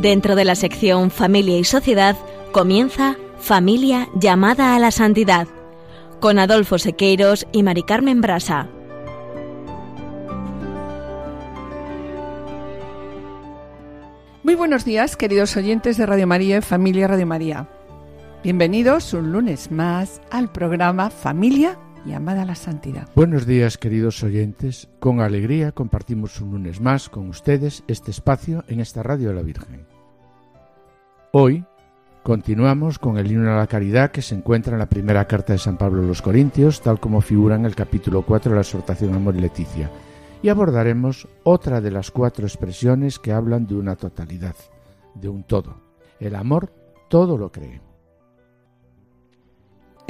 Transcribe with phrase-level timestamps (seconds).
[0.00, 2.16] Dentro de la sección Familia y Sociedad
[2.52, 5.46] comienza Familia llamada a la santidad
[6.20, 8.66] con Adolfo Sequeiros y Mari Carmen Brasa.
[14.42, 17.68] Muy buenos días, queridos oyentes de Radio María y Familia Radio María.
[18.42, 23.08] Bienvenidos un lunes más al programa Familia llamada a la santidad.
[23.14, 24.88] Buenos días, queridos oyentes.
[24.98, 29.42] Con alegría compartimos un lunes más con ustedes este espacio en esta Radio de la
[29.42, 29.86] Virgen.
[31.32, 31.64] Hoy
[32.22, 35.58] continuamos con el himno a la caridad que se encuentra en la primera carta de
[35.58, 39.14] San Pablo a los Corintios, tal como figura en el capítulo 4 de la exhortación
[39.14, 39.90] Amor y Leticia,
[40.42, 44.56] y abordaremos otra de las cuatro expresiones que hablan de una totalidad,
[45.14, 45.76] de un todo.
[46.18, 46.72] El amor
[47.08, 47.89] todo lo cree.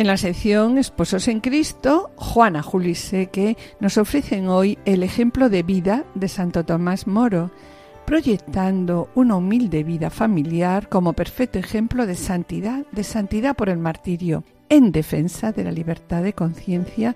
[0.00, 6.06] En la sección Esposos en Cristo, Juana Juliseque nos ofrecen hoy el ejemplo de vida
[6.14, 7.50] de Santo Tomás Moro,
[8.06, 14.42] proyectando una humilde vida familiar como perfecto ejemplo de santidad, de santidad por el martirio,
[14.70, 17.14] en defensa de la libertad de conciencia,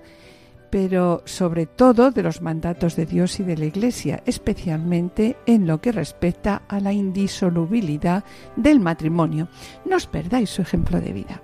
[0.69, 5.81] pero sobre todo de los mandatos de Dios y de la Iglesia, especialmente en lo
[5.81, 8.23] que respecta a la indisolubilidad
[8.55, 9.47] del matrimonio.
[9.85, 11.41] No os perdáis su ejemplo de vida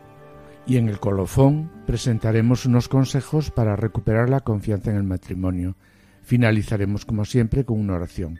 [0.65, 5.75] y en el colofón presentaremos unos consejos para recuperar la confianza en el matrimonio.
[6.21, 8.39] Finalizaremos como siempre con una oración.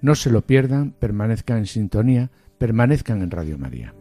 [0.00, 3.94] No se lo pierdan, permanezcan en sintonía, permanezcan en Radio María.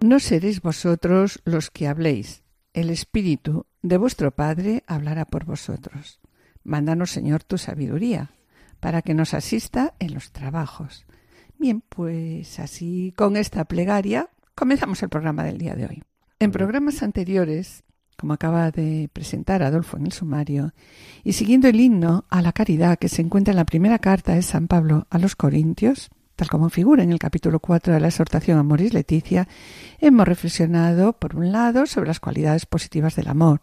[0.00, 6.20] No seréis vosotros los que habléis, el Espíritu de vuestro Padre hablará por vosotros.
[6.64, 8.30] Mándanos, Señor, tu sabiduría,
[8.80, 11.06] para que nos asista en los trabajos.
[11.58, 16.02] Bien, pues así con esta plegaria comenzamos el programa del día de hoy.
[16.38, 17.82] En programas anteriores,
[18.16, 20.72] como acaba de presentar Adolfo en el sumario,
[21.24, 24.42] y siguiendo el himno a la caridad que se encuentra en la primera carta de
[24.42, 28.58] San Pablo a los Corintios, tal como figura en el capítulo 4 de la exhortación
[28.58, 29.48] a Moris Leticia,
[29.98, 33.62] hemos reflexionado, por un lado, sobre las cualidades positivas del amor.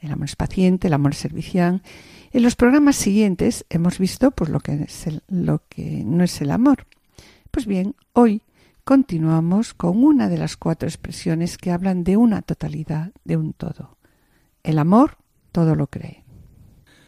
[0.00, 1.82] El amor es paciente, el amor es servicial
[2.32, 4.86] en los programas siguientes hemos visto pues, lo, que
[5.28, 6.86] lo que no es el amor.
[7.50, 8.42] Pues bien, hoy
[8.84, 13.98] continuamos con una de las cuatro expresiones que hablan de una totalidad, de un todo.
[14.62, 15.16] El amor
[15.52, 16.24] todo lo cree.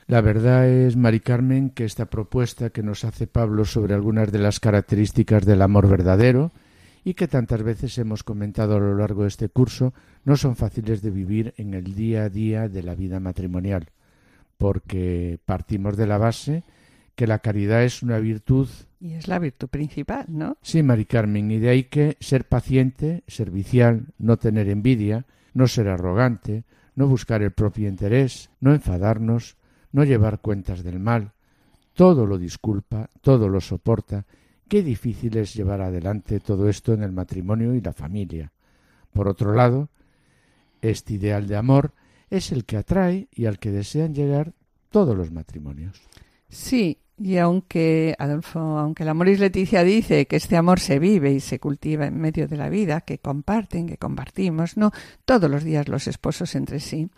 [0.07, 4.41] La verdad es, Mari Carmen, que esta propuesta que nos hace Pablo sobre algunas de
[4.41, 6.51] las características del amor verdadero
[7.05, 9.95] y que tantas veces hemos comentado a lo largo de este curso
[10.25, 13.91] no son fáciles de vivir en el día a día de la vida matrimonial
[14.61, 16.65] porque partimos de la base
[17.15, 18.69] que la caridad es una virtud.
[19.01, 20.59] Y es la virtud principal, ¿no?
[20.61, 25.89] Sí, Mari Carmen, y de ahí que ser paciente, servicial, no tener envidia, no ser
[25.89, 29.57] arrogante, no buscar el propio interés, no enfadarnos,
[29.93, 31.33] no llevar cuentas del mal,
[31.95, 34.27] todo lo disculpa, todo lo soporta.
[34.69, 38.53] Qué difícil es llevar adelante todo esto en el matrimonio y la familia.
[39.15, 39.89] Por otro lado,
[40.83, 41.95] este ideal de amor
[42.31, 44.55] es el que atrae y al que desean llegar
[44.91, 46.01] todos los matrimonios.
[46.49, 51.41] Sí, y aunque, Adolfo, aunque la Moris Leticia dice que este amor se vive y
[51.41, 54.91] se cultiva en medio de la vida, que comparten, que compartimos, no
[55.27, 57.11] todos los días los esposos entre sí,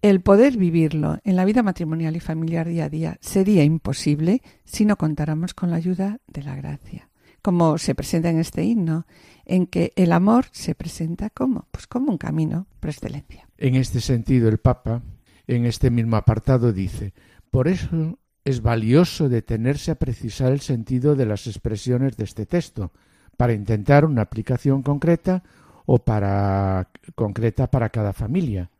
[0.00, 4.84] el poder vivirlo en la vida matrimonial y familiar día a día sería imposible si
[4.84, 7.08] no contáramos con la ayuda de la gracia,
[7.42, 9.06] como se presenta en este himno,
[9.46, 13.48] en que el amor se presenta como, pues como un camino por excelencia.
[13.56, 15.02] En este sentido, el Papa,
[15.46, 17.14] en este mismo apartado, dice,
[17.50, 22.92] por eso es valioso detenerse a precisar el sentido de las expresiones de este texto,
[23.36, 25.42] para intentar una aplicación concreta
[25.84, 28.70] o para concreta para cada familia.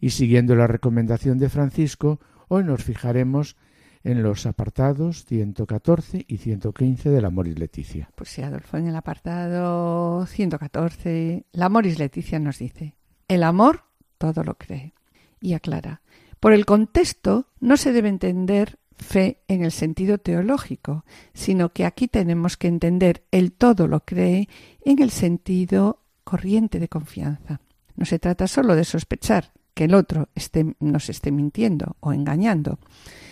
[0.00, 2.18] Y siguiendo la recomendación de Francisco,
[2.48, 3.56] hoy nos fijaremos
[4.02, 8.10] en los apartados 114 y 115 de la Moris Leticia.
[8.14, 12.94] Pues sí, Adolfo, en el apartado 114, la Moris Leticia nos dice,
[13.28, 13.84] el amor
[14.18, 14.94] todo lo cree.
[15.40, 16.02] Y aclara,
[16.38, 22.08] por el contexto no se debe entender fe en el sentido teológico, sino que aquí
[22.08, 24.48] tenemos que entender el todo lo cree
[24.84, 27.60] en el sentido corriente de confianza.
[27.96, 32.78] No se trata solo de sospechar que el otro esté, nos esté mintiendo o engañando,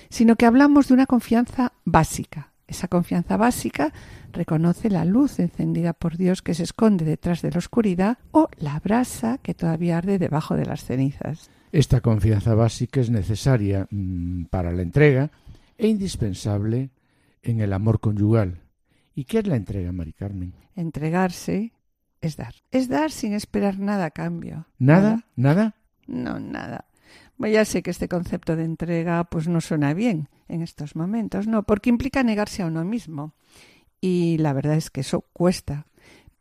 [0.08, 2.52] sino que hablamos de una confianza básica.
[2.66, 3.92] Esa confianza básica
[4.32, 8.78] reconoce la luz encendida por Dios que se esconde detrás de la oscuridad o la
[8.80, 11.50] brasa que todavía arde debajo de las cenizas.
[11.72, 15.30] Esta confianza básica es necesaria mm, para la entrega
[15.78, 16.90] e indispensable
[17.42, 18.60] en el amor conyugal.
[19.14, 20.52] ¿Y qué es la entrega, Mari Carmen?
[20.76, 21.72] Entregarse
[22.20, 22.54] es dar.
[22.70, 24.66] Es dar sin esperar nada a cambio.
[24.78, 25.24] ¿Nada?
[25.36, 25.74] ¿Nada?
[26.06, 26.84] No, nada.
[27.38, 31.62] Ya sé que este concepto de entrega pues no suena bien en estos momentos, no,
[31.62, 33.34] porque implica negarse a uno mismo.
[34.00, 35.86] Y la verdad es que eso cuesta.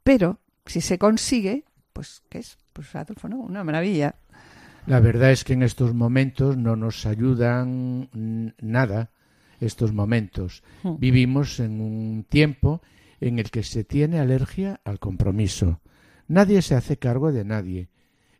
[0.03, 2.57] Pero si se consigue, pues ¿qué es?
[2.73, 3.38] Pues Adolfo, ¿no?
[3.38, 4.15] Una maravilla.
[4.85, 8.09] La verdad es que en estos momentos no nos ayudan
[8.61, 9.11] nada
[9.59, 10.63] estos momentos.
[10.83, 10.95] Hmm.
[10.99, 12.81] Vivimos en un tiempo
[13.19, 15.81] en el que se tiene alergia al compromiso.
[16.27, 17.89] Nadie se hace cargo de nadie.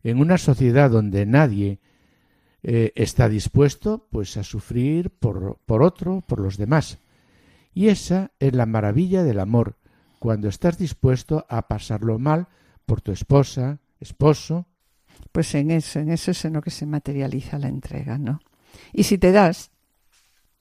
[0.04, 1.80] En una sociedad donde nadie
[2.64, 7.00] eh, está dispuesto pues a sufrir por, por otro, por los demás.
[7.74, 9.78] Y esa es la maravilla del amor,
[10.20, 12.48] cuando estás dispuesto a pasarlo mal
[12.86, 14.66] por tu esposa, esposo.
[15.32, 18.40] Pues en eso, en eso es en lo que se materializa la entrega, ¿no?
[18.94, 19.72] Y si te das,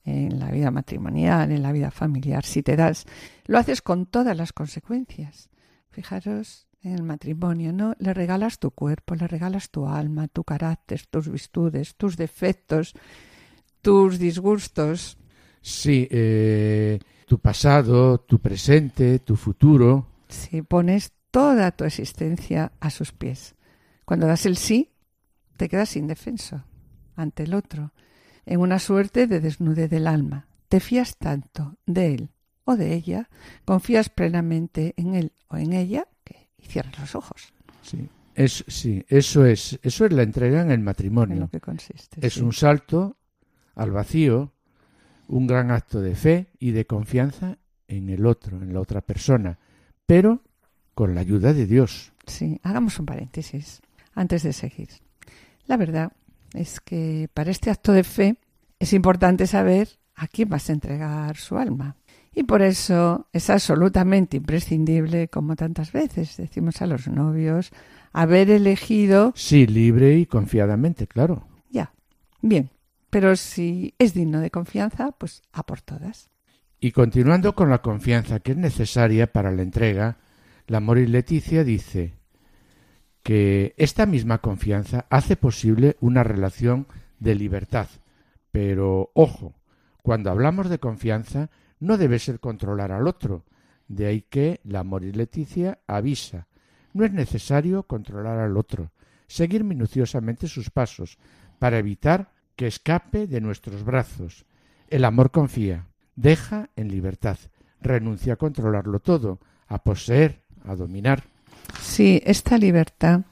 [0.05, 3.07] en la vida matrimonial, en la vida familiar, si te das,
[3.47, 5.51] lo haces con todas las consecuencias.
[5.91, 7.95] Fijaros en el matrimonio, ¿no?
[7.99, 12.95] Le regalas tu cuerpo, le regalas tu alma, tu carácter, tus virtudes, tus defectos,
[13.83, 15.19] tus disgustos.
[15.61, 20.07] Sí, eh, tu pasado, tu presente, tu futuro.
[20.29, 23.57] Si pones toda tu existencia a sus pies.
[24.05, 24.93] Cuando das el sí,
[25.57, 26.65] te quedas indefenso
[27.17, 27.93] ante el otro,
[28.45, 30.47] en una suerte de desnude del alma.
[30.69, 32.31] Te fías tanto de él
[32.65, 33.29] o de ella,
[33.65, 37.53] confías plenamente en él o en ella que y cierras los ojos.
[37.83, 38.09] Sí.
[38.35, 41.35] Es, sí, eso es, eso es la entrega en el matrimonio.
[41.35, 42.25] En lo que consiste.
[42.27, 43.17] Es un salto
[43.75, 44.53] al vacío,
[45.29, 47.59] un gran acto de fe y de confianza
[47.89, 49.59] en el otro, en la otra persona,
[50.05, 50.43] pero
[50.95, 52.13] con la ayuda de Dios.
[52.27, 53.81] Sí, hagamos un paréntesis
[54.15, 54.89] antes de seguir.
[55.67, 56.13] La verdad
[56.53, 58.37] es que para este acto de fe
[58.79, 61.97] es importante saber a quién vas a entregar su alma.
[62.39, 67.73] Y por eso es absolutamente imprescindible, como tantas veces decimos a los novios,
[68.13, 69.33] haber elegido.
[69.35, 71.49] Sí, libre y confiadamente, claro.
[71.71, 71.95] Ya.
[72.43, 72.69] Bien.
[73.09, 76.29] Pero si es digno de confianza, pues a por todas.
[76.79, 80.19] Y continuando con la confianza que es necesaria para la entrega,
[80.67, 82.17] la Moris Leticia dice
[83.23, 86.87] que esta misma confianza hace posible una relación
[87.19, 87.89] de libertad.
[88.53, 89.55] Pero, ojo,
[90.03, 91.49] cuando hablamos de confianza,
[91.81, 93.45] no debe ser controlar al otro.
[93.89, 96.49] De ahí que la Moris Leticia avisa.
[96.93, 98.91] No es necesario controlar al otro,
[99.27, 101.19] seguir minuciosamente sus pasos,
[101.59, 104.47] para evitar que escape de nuestros brazos.
[104.89, 105.87] El amor confía,
[106.17, 107.39] deja en libertad,
[107.81, 111.25] renuncia a controlarlo todo, a poseer, a dominar.
[111.81, 113.23] Sí, esta libertad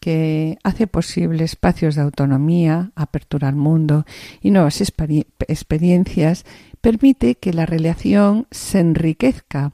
[0.00, 4.04] que hace posible espacios de autonomía, apertura al mundo
[4.40, 6.44] y nuevas experiencias,
[6.82, 9.72] permite que la relación se enriquezca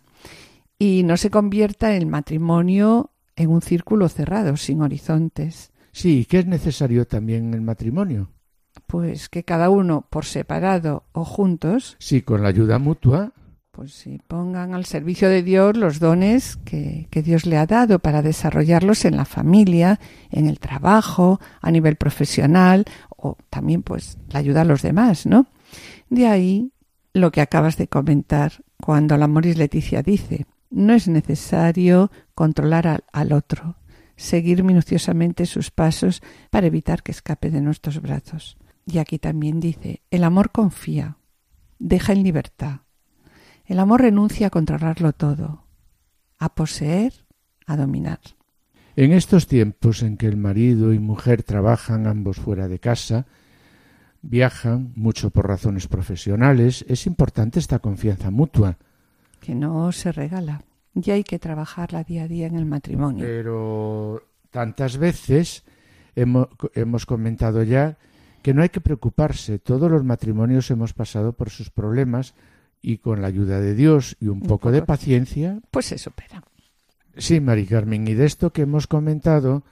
[0.79, 5.73] y no se convierta el matrimonio en un círculo cerrado, sin horizontes.
[5.91, 8.31] Sí, ¿qué es necesario también en el matrimonio?
[8.87, 11.97] Pues que cada uno por separado o juntos.
[11.99, 13.33] Sí, con la ayuda mutua
[13.79, 18.01] pues si pongan al servicio de Dios los dones que, que, Dios le ha dado
[18.01, 20.01] para desarrollarlos en la familia,
[20.33, 25.47] en el trabajo, a nivel profesional o también pues la ayuda a los demás, ¿no?
[26.11, 26.73] De ahí
[27.13, 33.05] lo que acabas de comentar cuando la Moris Leticia dice, no es necesario controlar al,
[33.13, 33.77] al otro,
[34.17, 38.59] seguir minuciosamente sus pasos para evitar que escape de nuestros brazos.
[38.87, 41.19] Y aquí también dice, el amor confía,
[41.79, 42.81] deja en libertad,
[43.65, 45.65] el amor renuncia a controlarlo todo,
[46.39, 47.13] a poseer,
[47.67, 48.21] a dominar.
[48.97, 53.27] En estos tiempos en que el marido y mujer trabajan ambos fuera de casa,
[54.23, 58.79] viajan mucho por razones profesionales, es importante esta confianza mutua.
[59.41, 60.63] Que no se regala.
[60.95, 63.25] Y hay que trabajarla día a día en el matrimonio.
[63.25, 65.65] Pero tantas veces
[66.17, 67.99] hemos, hemos comentado ya
[68.43, 69.59] que no hay que preocuparse.
[69.59, 72.35] Todos los matrimonios hemos pasado por sus problemas
[72.81, 75.61] y con la ayuda de Dios y un, poco, de paciencia.
[75.71, 76.43] Pues se supera.
[77.17, 79.65] Sí, Mari Carmen, y de esto que hemos comentado,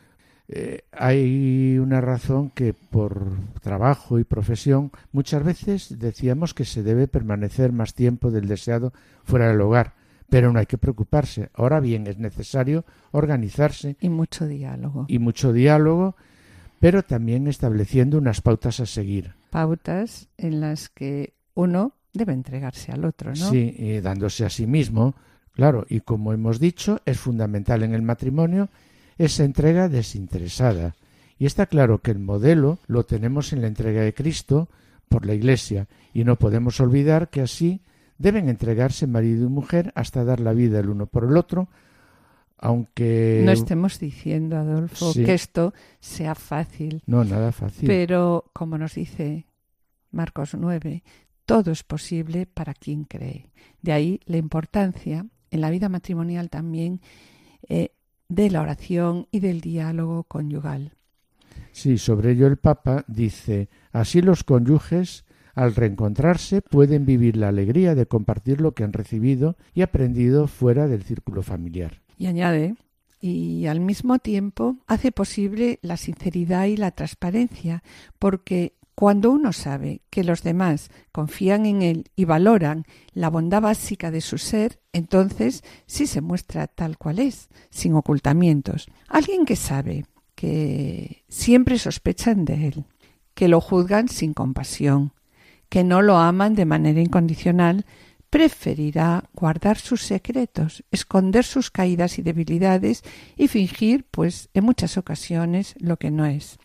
[0.49, 7.09] eh, hay una razón que por trabajo y profesión muchas veces decíamos que se debe
[7.09, 8.93] permanecer más tiempo del deseado
[9.25, 9.95] fuera del hogar,
[10.31, 11.51] pero no hay que preocuparse.
[11.55, 13.97] Ahora bien, es necesario organizarse.
[14.01, 15.07] Y mucho diálogo.
[15.09, 16.15] Y mucho diálogo,
[16.79, 19.35] pero también estableciendo unas pautas a seguir.
[19.51, 23.51] Pautas en las que uno debe entregarse al otro, ¿no?
[23.51, 25.17] Sí, y dándose a sí mismo,
[25.53, 28.69] claro, y como hemos dicho, es fundamental en el matrimonio
[29.19, 30.95] esa entrega desinteresada.
[31.39, 34.69] Y está claro que el modelo lo tenemos en la entrega de Cristo
[35.09, 37.81] por la Iglesia, y no podemos olvidar que así
[38.19, 41.69] deben entregarse marido y mujer hasta dar la vida el uno por el otro,
[42.59, 43.43] aunque...
[43.45, 45.25] No estemos diciendo, Adolfo, Sí.
[45.25, 47.87] que esto sea fácil, No, nada fácil.
[47.87, 49.47] pero como nos dice
[50.11, 51.03] Marcos 9,
[51.45, 53.51] todo es posible para quien cree.
[53.83, 57.01] De ahí la importancia en la vida matrimonial también
[57.69, 57.91] eh,
[58.29, 60.93] de la oración y del diálogo conyugal.
[61.73, 67.95] Sí, sobre ello el Papa dice, así los cónyuges, al reencontrarse, pueden vivir la alegría
[67.95, 72.03] de compartir lo que han recibido y aprendido fuera del círculo familiar.
[72.19, 72.77] Y añade,
[73.21, 77.83] y al mismo tiempo hace posible la sinceridad y la transparencia,
[78.19, 84.11] porque cuando uno sabe que los demás confían en él y valoran la bondad básica
[84.11, 88.87] de su ser, entonces sí se muestra tal cual es, sin ocultamientos.
[89.07, 92.85] Alguien que sabe que siempre sospechan de él,
[93.35, 95.13] que lo juzgan sin compasión,
[95.69, 97.85] que no lo aman de manera incondicional,
[98.31, 103.03] preferirá guardar sus secretos, esconder sus caídas y debilidades
[103.37, 106.59] y fingir, pues, en muchas ocasiones lo que no es.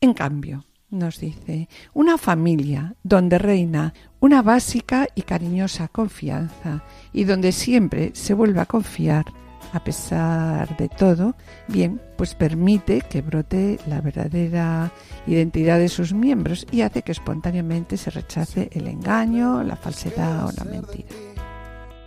[0.00, 7.52] En cambio, nos dice, una familia donde reina una básica y cariñosa confianza y donde
[7.52, 9.24] siempre se vuelve a confiar
[9.72, 11.34] a pesar de todo,
[11.68, 14.92] bien, pues permite que brote la verdadera
[15.26, 20.52] identidad de sus miembros y hace que espontáneamente se rechace el engaño, la falsedad o
[20.52, 21.08] la mentira.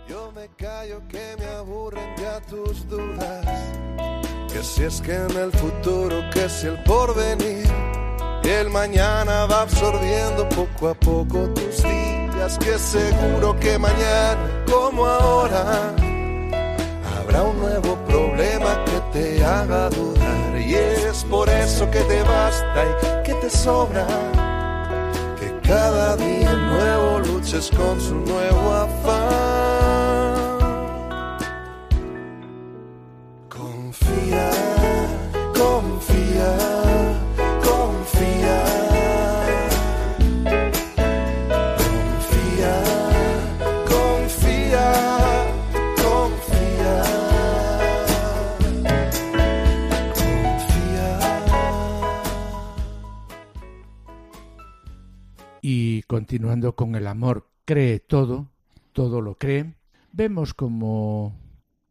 [0.08, 3.46] Yo me callo que me aburren ya tus dudas.
[4.52, 7.89] Que si es que el futuro, que si el porvenir.
[8.44, 12.58] El mañana va absorbiendo poco a poco tus días.
[12.58, 15.94] Que seguro que mañana, como ahora,
[17.18, 20.60] habrá un nuevo problema que te haga dudar.
[20.60, 24.06] Y es por eso que te basta y que te sobra.
[25.38, 29.60] Que cada día nuevo luches con su nuevo afán.
[33.48, 34.50] Confía,
[56.10, 58.48] continuando con el amor, cree todo,
[58.92, 59.74] todo lo cree,
[60.10, 61.36] vemos como,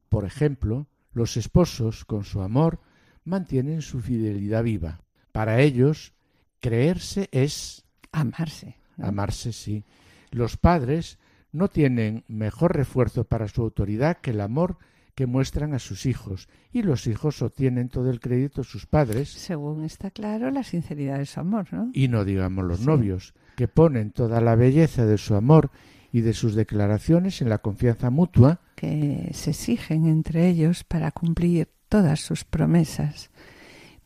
[0.10, 2.82] por ejemplo, los esposos, con su amor,
[3.24, 5.00] mantienen su fidelidad viva.
[5.32, 6.12] Para ellos,
[6.60, 8.76] creerse es Amarse.
[8.98, 9.86] amarse, sí.
[10.32, 11.18] Los padres
[11.54, 14.80] no tienen mejor refuerzo para su autoridad que el amor
[15.16, 19.30] que muestran a sus hijos, y los hijos obtienen todo el crédito de sus padres,
[19.30, 21.90] Según está claro, la sinceridad de su amor, ¿no?
[21.94, 22.86] y no digamos los Sí.
[22.86, 25.70] novios, que ponen toda la belleza de su amor
[26.14, 31.68] y de sus declaraciones en la confianza mutua, que se exigen entre ellos para cumplir
[31.90, 33.32] todas sus promesas.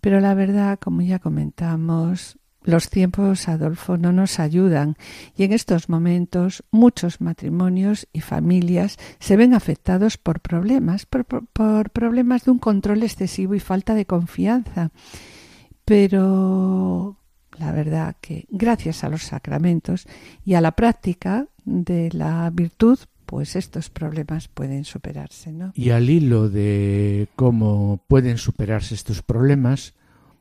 [0.02, 4.96] Pero la verdad, como ya comentamos, los tiempos, Adolfo, no nos ayudan
[5.38, 11.92] y en estos momentos muchos matrimonios y familias se ven afectados por problemas, por, por-
[11.92, 14.90] problemas de un control excesivo y falta de confianza.
[15.86, 17.18] Pero
[17.60, 20.08] la verdad que gracias a los sacramentos
[20.46, 25.72] y a la práctica de la virtud, pues estos problemas pueden superarse, ¿no?
[25.76, 29.94] y al hilo de cómo pueden superarse estos problemas,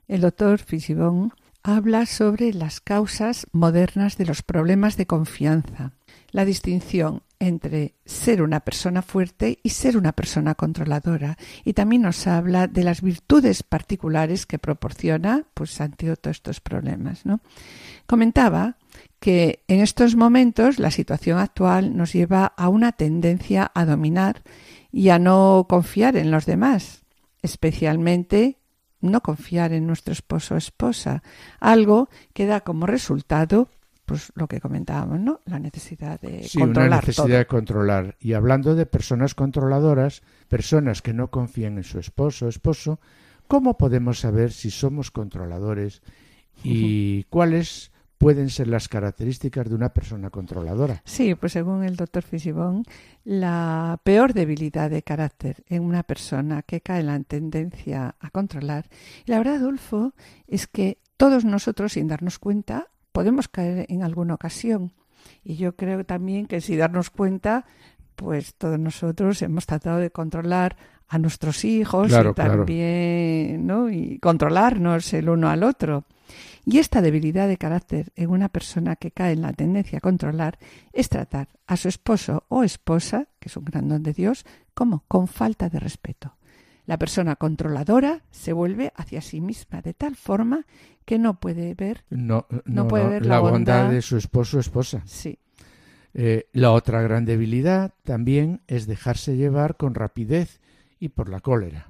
[0.09, 5.92] El doctor Fisibón habla sobre las causas modernas de los problemas de confianza,
[6.33, 12.27] la distinción entre ser una persona fuerte y ser una persona controladora, y también nos
[12.27, 17.41] habla de las virtudes particulares que proporciona pues antídoto a estos problemas, ¿no?
[18.07, 18.77] Comentaba
[19.19, 24.43] que en estos momentos la situación actual nos lleva a una tendencia a dominar
[24.91, 27.03] y a no confiar en los demás,
[27.43, 28.59] especialmente
[29.01, 31.23] no confiar en nuestro esposo o esposa,
[31.59, 33.69] algo que da como resultado
[34.04, 35.40] pues lo que comentábamos, ¿no?
[35.44, 37.37] La necesidad de sí, una controlar necesidad todo.
[37.37, 38.16] de controlar.
[38.21, 43.00] Y hablando de personas controladoras, personas que no confían en su esposo o esposo,
[43.47, 46.02] ¿cómo podemos saber si somos controladores
[46.64, 47.92] y cuáles
[48.23, 51.02] pueden ser las características de una persona controladora?
[51.04, 52.85] Sí, pues según el doctor Fisibón,
[53.25, 58.88] la peor debilidad de carácter en una persona que cae en la tendencia a controlar,
[59.26, 60.14] y la verdad, Adolfo,
[60.47, 64.92] es que todos nosotros, sin darnos cuenta, podemos caer en alguna ocasión.
[65.45, 67.64] Y yo creo también que sin darnos cuenta,
[68.16, 70.76] pues todos nosotros hemos tratado de controlar
[71.09, 72.57] a nuestros hijos Claro, y claro.
[72.59, 73.90] también, ¿no?
[73.90, 76.04] Y controlarnos el uno al otro.
[76.64, 80.59] Y esta debilidad de carácter en una persona que cae en la tendencia a controlar
[80.92, 85.04] es tratar a su esposo o esposa, que es un gran don de Dios, como
[85.09, 86.37] con falta de respeto.
[86.87, 90.67] La persona controladora se vuelve hacia sí misma de tal forma
[91.05, 93.91] que no puede ver, No, no, No puede ver la la bondad bondad.
[93.95, 95.03] de su esposo o esposa.
[95.05, 95.39] sí,
[96.15, 100.61] Eh, la otra gran debilidad también es dejarse llevar con rapidez
[101.01, 101.87] y por la cólera.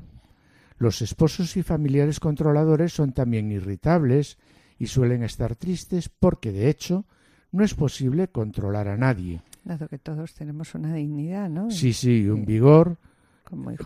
[0.78, 4.38] Los esposos y familiares controladores son también irritables
[4.78, 7.04] y suelen estar tristes porque, de hecho,
[7.50, 9.42] no es posible controlar a nadie.
[9.64, 11.70] dado que todos tenemos una dignidad, ¿no?
[11.70, 12.98] Sí, sí, un vigor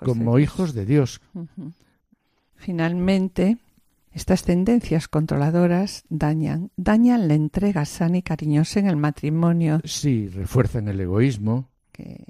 [0.04, 0.75] como hijos.
[0.75, 1.20] de Dios.
[1.35, 1.68] de.
[2.54, 3.58] Finalmente,
[4.12, 10.88] estas tendencias controladoras dañan, dañan la entrega sana y cariñosa en el matrimonio, Sí, refuerzan
[10.88, 11.68] el egoísmo.
[11.92, 12.25] que,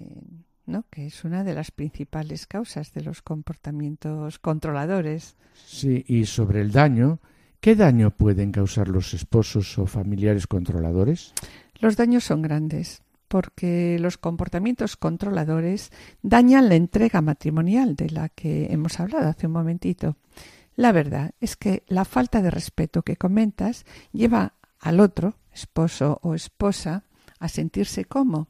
[0.67, 0.85] ¿no?
[0.91, 5.37] que es una de las principales causas de los comportamientos controladores.
[5.67, 7.21] Sí, y sobre el daño,
[7.61, 11.33] ¿qué daño pueden causar los esposos o familiares controladores?
[11.81, 15.91] Los daños son grandes porque los comportamientos controladores
[16.23, 20.17] dañan la entrega matrimonial de la que hemos hablado hace un momentito.
[20.77, 26.35] La verdad es que la falta de respeto que comentas lleva al otro, esposo o
[26.35, 27.05] esposa,
[27.39, 28.49] a sentirse como,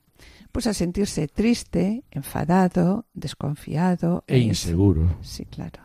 [0.53, 5.17] pues a sentirse triste, enfadado, desconfiado E inseguro.
[5.23, 5.83] Sí, claro.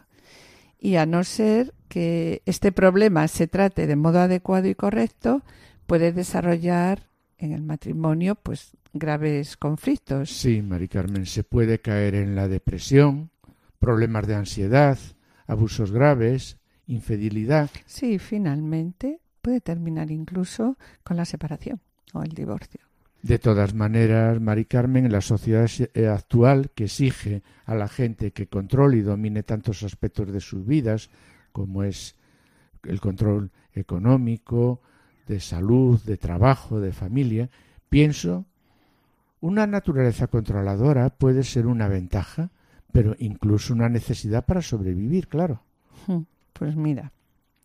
[0.80, 5.44] Y a no ser que este problema se trate de modo adecuado y correcto,
[5.86, 7.11] puede desarrollar
[7.42, 10.30] en el matrimonio pues graves conflictos.
[10.30, 13.32] Sí, Mari Carmen, se puede caer en la depresión,
[13.80, 14.98] problemas de ansiedad,
[15.48, 17.70] abusos graves, infidelidad.
[17.86, 21.82] Sí, finalmente puede terminar incluso con la separación
[22.14, 22.82] o el divorcio.
[23.24, 28.32] De todas maneras, Mari Carmen, en la sociedad eh, actual que exige a la gente
[28.32, 31.10] que controle y domine tantos aspectos de sus vidas,
[31.52, 32.16] como es
[32.84, 34.82] el control económico,
[35.32, 37.50] de salud, de trabajo, de familia,
[37.90, 38.46] pienso,
[39.40, 42.52] una naturaleza controladora puede ser una ventaja,
[42.92, 45.64] pero incluso una necesidad para sobrevivir, claro.
[46.06, 47.14] Hmm, Pues mira,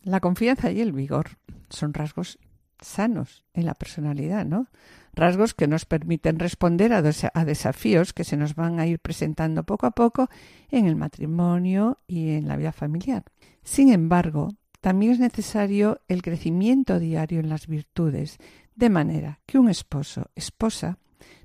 [0.03, 1.37] la confianza y el vigor
[1.69, 2.39] son rasgos
[2.79, 4.67] sanos en la personalidad, ¿no?
[5.13, 9.63] Rasgos que nos permiten responder a, a desafíos que se nos van a ir presentando
[9.63, 10.29] poco a poco
[10.69, 13.23] en el matrimonio y en la vida familiar.
[13.63, 14.53] Sin embargo,
[14.87, 18.37] también es necesario el crecimiento diario en las virtudes,
[18.73, 20.97] de manera que un esposo, esposa,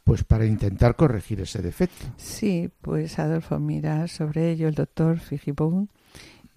[0.09, 2.07] pues para intentar corregir ese defecto.
[2.17, 5.89] Sí, pues Adolfo, mira, sobre ello el doctor Fijibón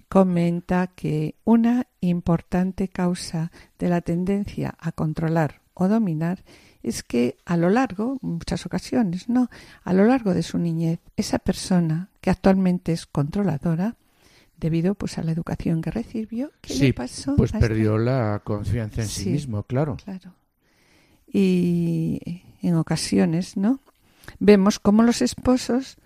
[0.08, 6.44] comenta que una importante causa de la tendencia a controlar o dominar
[6.82, 9.48] es que a lo largo, en muchas ocasiones, ¿no?
[9.84, 13.96] A lo largo de su niñez, esa persona que actualmente es controladora,
[14.58, 17.36] debido pues a la educación que recibió, ¿qué Sí, le pasó?
[17.36, 19.30] Pues a esta- perdió la confianza en sí, Sí.
[19.30, 19.96] mismo, claro.
[20.04, 20.34] Claro.
[21.32, 23.80] Y en ocasiones, ¿no?
[24.38, 25.96] Vemos cómo los esposos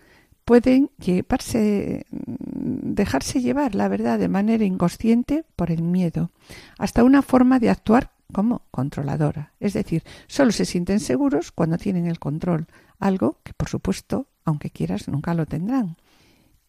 [0.46, 6.30] pueden llevarse, dejarse llevar, la verdad, de manera inconsciente por el miedo,
[6.78, 9.52] hasta una forma de actuar como controladora.
[9.58, 12.66] Es decir, solo se sienten seguros cuando tienen el control,
[12.98, 15.96] algo que, por supuesto, aunque quieras, nunca lo tendrán.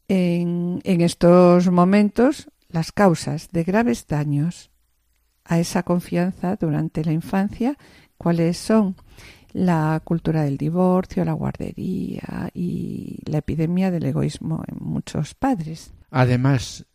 [0.08, 4.72] En, en estos momentos, las causas de graves daños
[5.46, 7.78] a esa confianza durante la infancia,
[8.18, 8.96] cuáles son
[9.54, 15.94] la cultura del divorcio, la guardería y la epidemia del egoísmo en muchos padres.
[16.12, 16.86] Además,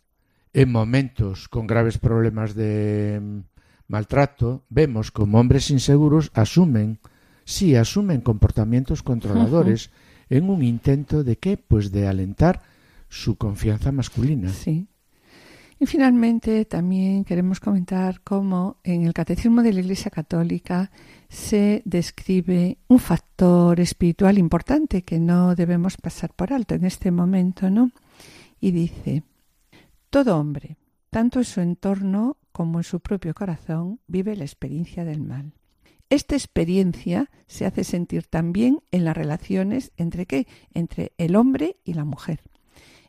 [0.53, 3.39] en momentos con graves problemas de mm,
[3.87, 6.99] maltrato, vemos como hombres inseguros asumen,
[7.43, 9.89] sí, asumen comportamientos controladores
[10.29, 11.57] en un intento de qué?
[11.57, 12.61] Pues de alentar
[13.09, 14.49] su confianza masculina.
[14.49, 14.87] Sí.
[15.83, 20.89] Y finalmente también queremos comentar cómo en el Catecismo de la Iglesia Católica
[21.27, 27.69] se describe un factor espiritual importante que no debemos pasar por alto en este momento,
[27.69, 27.91] ¿no?
[28.61, 29.23] Y dice,
[30.09, 30.77] todo hombre,
[31.09, 35.51] tanto en su entorno como en su propio corazón, vive la experiencia del mal.
[36.09, 40.47] Esta experiencia se hace sentir también en las relaciones entre qué?
[40.73, 42.39] Entre el hombre y la mujer.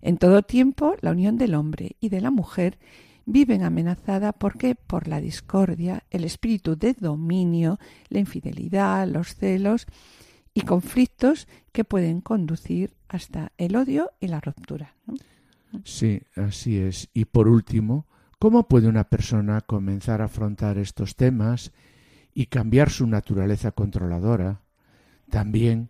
[0.04, 2.78] En todo tiempo, la unión del hombre y de la mujer
[3.24, 7.78] viven amenazada porque por la discordia, el espíritu de dominio,
[8.10, 9.86] la infidelidad, los celos
[10.52, 14.94] y conflictos que pueden conducir hasta el odio y la ruptura.
[15.84, 17.08] Sí, así es.
[17.14, 18.06] Y por último,
[18.38, 21.72] ¿cómo puede una persona comenzar a afrontar estos temas
[22.34, 24.60] y cambiar su naturaleza controladora?
[25.30, 25.88] También,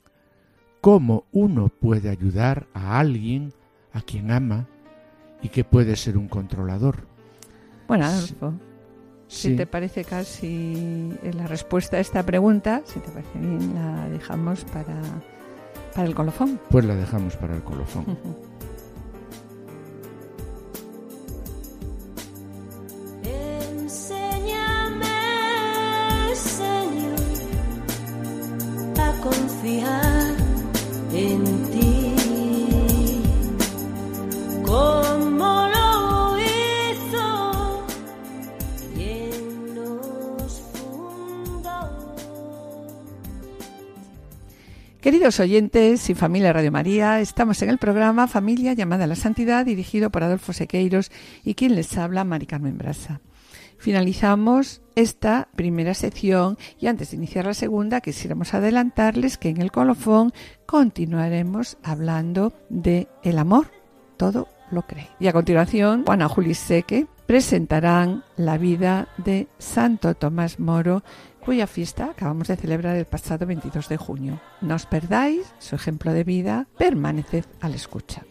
[0.80, 3.52] ¿cómo uno puede ayudar a alguien
[3.94, 4.66] a quien ama
[5.42, 7.06] y que puede ser un controlador?
[7.88, 8.54] Bueno, Adolfo,
[9.28, 14.64] si te parece casi la respuesta a esta pregunta, si te parece bien, la dejamos
[14.64, 15.00] para,
[15.94, 16.60] para el colofón.
[16.70, 18.04] Pues la dejamos para el colofón.
[45.24, 49.64] Queridos oyentes y familia Radio María, estamos en el programa Familia llamada a la Santidad,
[49.64, 51.10] dirigido por Adolfo Sequeiros
[51.42, 53.22] y quien les habla, Mari Carmen Brasa.
[53.78, 59.72] Finalizamos esta primera sección y antes de iniciar la segunda quisiéramos adelantarles que en el
[59.72, 60.34] colofón
[60.66, 63.68] continuaremos hablando de el amor,
[64.18, 65.08] todo lo cree.
[65.20, 71.02] Y a continuación, Juana Juli Seque presentarán la vida de Santo Tomás Moro,
[71.44, 74.40] cuya fiesta acabamos de celebrar el pasado 22 de junio.
[74.60, 78.22] No os perdáis su ejemplo de vida, permaneced a la escucha.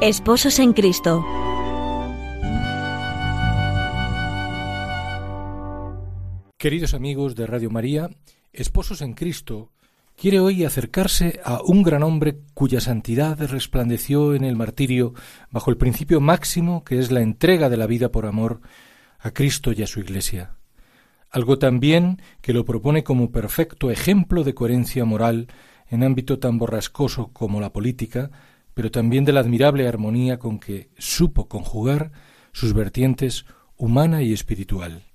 [0.00, 1.24] Esposos en Cristo.
[6.62, 8.08] Queridos amigos de Radio María,
[8.52, 9.72] Esposos en Cristo
[10.16, 15.12] quiere hoy acercarse a un gran hombre cuya santidad resplandeció en el martirio
[15.50, 18.60] bajo el principio máximo que es la entrega de la vida por amor
[19.18, 20.54] a Cristo y a su Iglesia.
[21.32, 25.48] Algo también que lo propone como perfecto ejemplo de coherencia moral
[25.88, 28.30] en ámbito tan borrascoso como la política,
[28.72, 32.12] pero también de la admirable armonía con que supo conjugar
[32.52, 33.46] sus vertientes
[33.76, 35.11] humana y espiritual.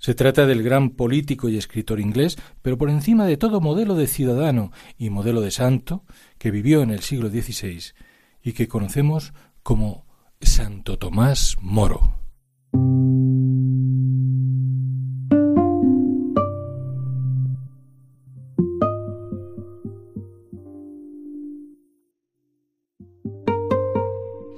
[0.00, 4.06] Se trata del gran político y escritor inglés, pero por encima de todo modelo de
[4.06, 6.04] ciudadano y modelo de santo
[6.38, 7.92] que vivió en el siglo XVI
[8.42, 10.06] y que conocemos como
[10.40, 12.14] Santo Tomás Moro.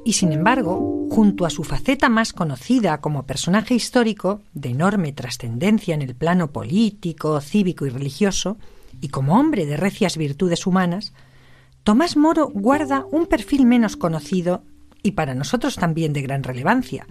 [0.05, 5.95] Y sin embargo, junto a su faceta más conocida como personaje histórico, de enorme trascendencia
[5.95, 8.57] en el plano político, cívico y religioso,
[8.99, 11.13] y como hombre de recias virtudes humanas,
[11.83, 14.65] Tomás Moro guarda un perfil menos conocido
[15.03, 17.07] y para nosotros también de gran relevancia.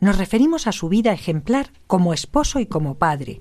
[0.00, 3.40] Nos referimos a su vida ejemplar como esposo y como padre,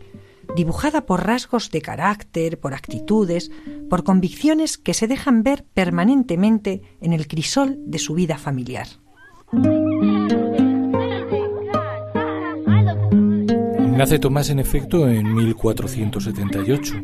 [0.53, 3.51] dibujada por rasgos de carácter, por actitudes,
[3.89, 8.87] por convicciones que se dejan ver permanentemente en el crisol de su vida familiar.
[13.93, 16.95] Nace Tomás en efecto en 1478.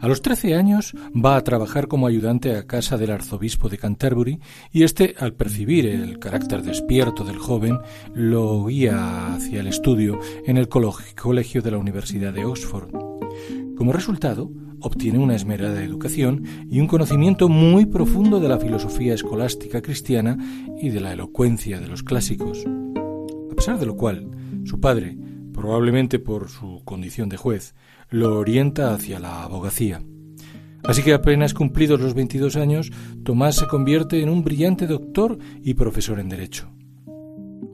[0.00, 4.40] A los 13 años va a trabajar como ayudante a casa del arzobispo de Canterbury
[4.72, 7.78] y este, al percibir el carácter despierto del joven,
[8.12, 12.90] lo guía hacia el estudio en el colegio de la Universidad de Oxford.
[13.76, 19.82] Como resultado, obtiene una esmerada educación y un conocimiento muy profundo de la filosofía escolástica
[19.82, 20.38] cristiana
[20.80, 22.64] y de la elocuencia de los clásicos.
[23.50, 24.30] A pesar de lo cual,
[24.64, 25.16] su padre,
[25.52, 27.74] probablemente por su condición de juez,
[28.10, 30.02] lo orienta hacia la abogacía.
[30.84, 32.92] Así que apenas cumplidos los 22 años,
[33.24, 36.70] Tomás se convierte en un brillante doctor y profesor en Derecho.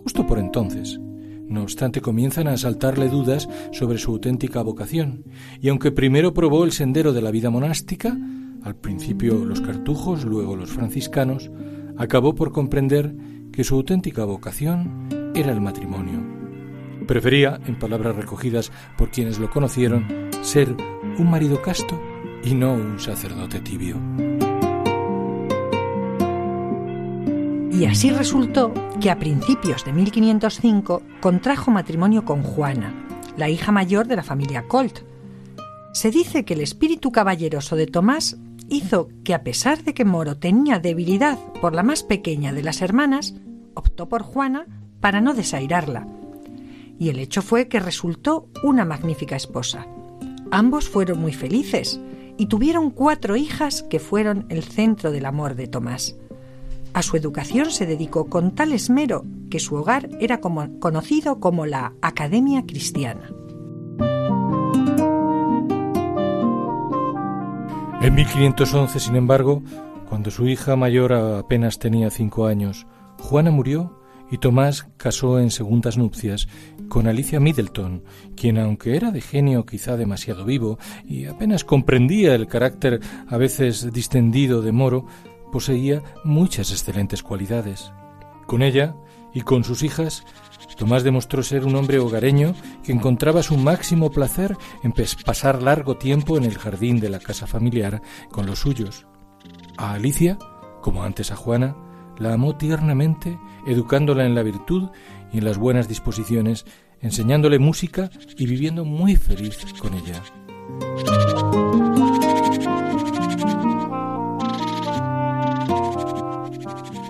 [0.02, 0.98] Justo por entonces,
[1.46, 5.24] No obstante, comienzan a asaltarle dudas sobre su auténtica vocación,
[5.60, 8.16] y aunque primero probó el sendero de la vida monástica,
[8.62, 11.50] al principio los cartujos, luego los franciscanos,
[11.96, 13.14] acabó por comprender
[13.52, 16.20] que su auténtica vocación era el matrimonio.
[17.06, 20.06] Prefería, en palabras recogidas por quienes lo conocieron,
[20.40, 20.74] ser
[21.18, 22.00] un marido casto
[22.42, 23.96] y no un sacerdote tibio.
[27.74, 32.94] Y así resultó que a principios de 1505 contrajo matrimonio con Juana,
[33.36, 35.00] la hija mayor de la familia Colt.
[35.92, 38.36] Se dice que el espíritu caballeroso de Tomás
[38.68, 42.80] hizo que a pesar de que Moro tenía debilidad por la más pequeña de las
[42.80, 43.34] hermanas,
[43.74, 44.66] optó por Juana
[45.00, 46.06] para no desairarla.
[47.00, 49.88] Y el hecho fue que resultó una magnífica esposa.
[50.52, 51.98] Ambos fueron muy felices
[52.38, 56.14] y tuvieron cuatro hijas que fueron el centro del amor de Tomás.
[56.94, 61.92] A su educación se dedicó con tal esmero que su hogar era conocido como la
[62.00, 63.30] Academia Cristiana.
[68.00, 69.62] En 1511, sin embargo,
[70.08, 72.86] cuando su hija mayor apenas tenía cinco años,
[73.18, 73.98] Juana murió
[74.30, 76.48] y Tomás casó en segundas nupcias
[76.88, 78.04] con Alicia Middleton,
[78.36, 83.92] quien aunque era de genio quizá demasiado vivo y apenas comprendía el carácter a veces
[83.92, 85.06] distendido de Moro,
[85.54, 87.92] poseía muchas excelentes cualidades.
[88.48, 88.96] Con ella
[89.32, 90.24] y con sus hijas,
[90.76, 94.92] Tomás demostró ser un hombre hogareño que encontraba su máximo placer en
[95.24, 99.06] pasar largo tiempo en el jardín de la casa familiar con los suyos.
[99.76, 100.38] A Alicia,
[100.80, 101.76] como antes a Juana,
[102.18, 104.88] la amó tiernamente, educándola en la virtud
[105.32, 106.66] y en las buenas disposiciones,
[107.00, 110.20] enseñándole música y viviendo muy feliz con ella.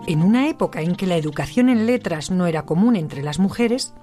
[0.06, 3.94] En una época en que la educación en letras no era común entre las mujeres,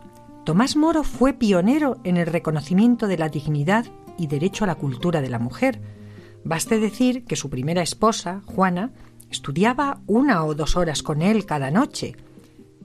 [0.46, 3.86] Tomás Moro fue pionero en el reconocimiento de la dignidad
[4.18, 5.80] y derecho a la cultura de la mujer.
[6.44, 8.94] Baste decir que su primera esposa, Juana,
[9.30, 12.16] estudiaba una o dos horas con él cada noche,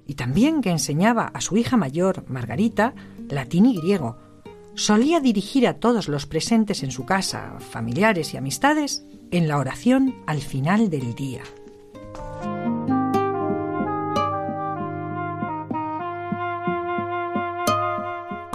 [0.06, 2.94] y también que enseñaba a su hija mayor, Margarita,
[3.30, 4.18] latín y griego.
[4.74, 10.14] Solía dirigir a todos los presentes en su casa, familiares y amistades, en la oración
[10.26, 11.42] al final del día.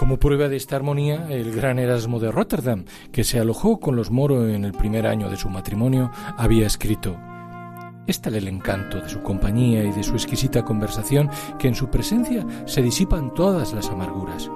[0.02, 4.10] Como prueba de esta armonía, el gran Erasmo de Rotterdam, que se alojó con los
[4.10, 7.16] Moro en el primer año de su matrimonio, había escrito
[8.08, 11.88] Es tal el encanto de su compañía y de su exquisita conversación que en su
[11.88, 14.50] presencia se disipan todas las amarguras.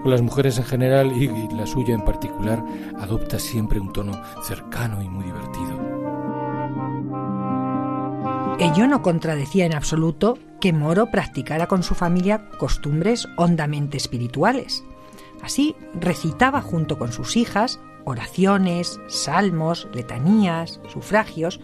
[0.00, 1.26] Con las mujeres en general y
[1.56, 2.64] la suya en particular,
[2.96, 4.12] adopta siempre un tono
[4.44, 6.04] cercano y muy divertido.
[8.60, 14.82] Ello no contradecía en absoluto que Moro practicara con su familia costumbres hondamente espirituales.
[15.42, 21.60] Así recitaba junto con sus hijas oraciones, salmos, letanías, sufragios,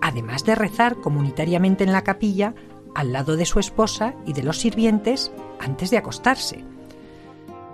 [0.00, 2.54] además de rezar comunitariamente en la capilla
[2.94, 6.64] al lado de su esposa y de los sirvientes antes de acostarse.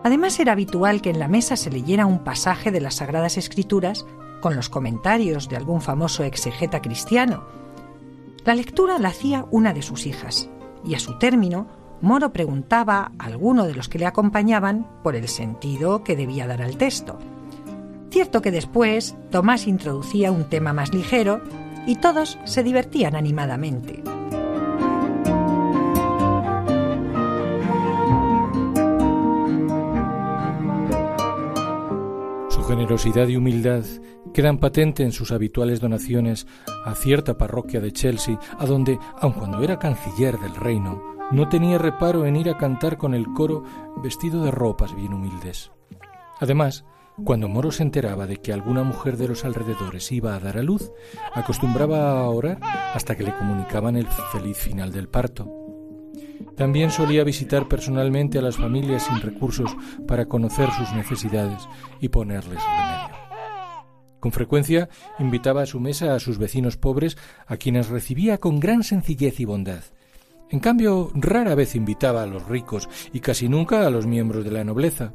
[0.04, 4.06] Además era habitual que en la mesa se leyera un pasaje de las Sagradas Escrituras
[4.40, 7.44] con los comentarios de algún famoso exegeta cristiano.
[8.46, 10.48] La lectura la hacía una de sus hijas,
[10.84, 11.66] y a su término,
[12.00, 16.60] Moro preguntaba a alguno de los que le acompañaban por el sentido que debía dar
[16.60, 17.18] al texto.
[18.10, 21.40] Cierto que después Tomás introducía un tema más ligero
[21.86, 24.02] y todos se divertían animadamente.
[32.72, 33.84] Generosidad y humildad
[34.32, 36.46] quedan patente en sus habituales donaciones
[36.86, 41.76] a cierta parroquia de Chelsea, a donde, aun cuando era canciller del reino, no tenía
[41.76, 43.62] reparo en ir a cantar con el coro
[44.02, 45.70] vestido de ropas bien humildes.
[46.40, 46.86] Además,
[47.22, 50.62] cuando Moro se enteraba de que alguna mujer de los alrededores iba a dar a
[50.62, 50.92] luz,
[51.34, 52.58] acostumbraba a orar
[52.94, 55.61] hasta que le comunicaban el feliz final del parto.
[56.56, 59.74] También solía visitar personalmente a las familias sin recursos
[60.06, 61.68] para conocer sus necesidades
[62.00, 63.22] y ponerles remedio.
[64.20, 68.84] Con frecuencia invitaba a su mesa a sus vecinos pobres, a quienes recibía con gran
[68.84, 69.82] sencillez y bondad.
[70.48, 74.52] En cambio, rara vez invitaba a los ricos y casi nunca a los miembros de
[74.52, 75.12] la nobleza.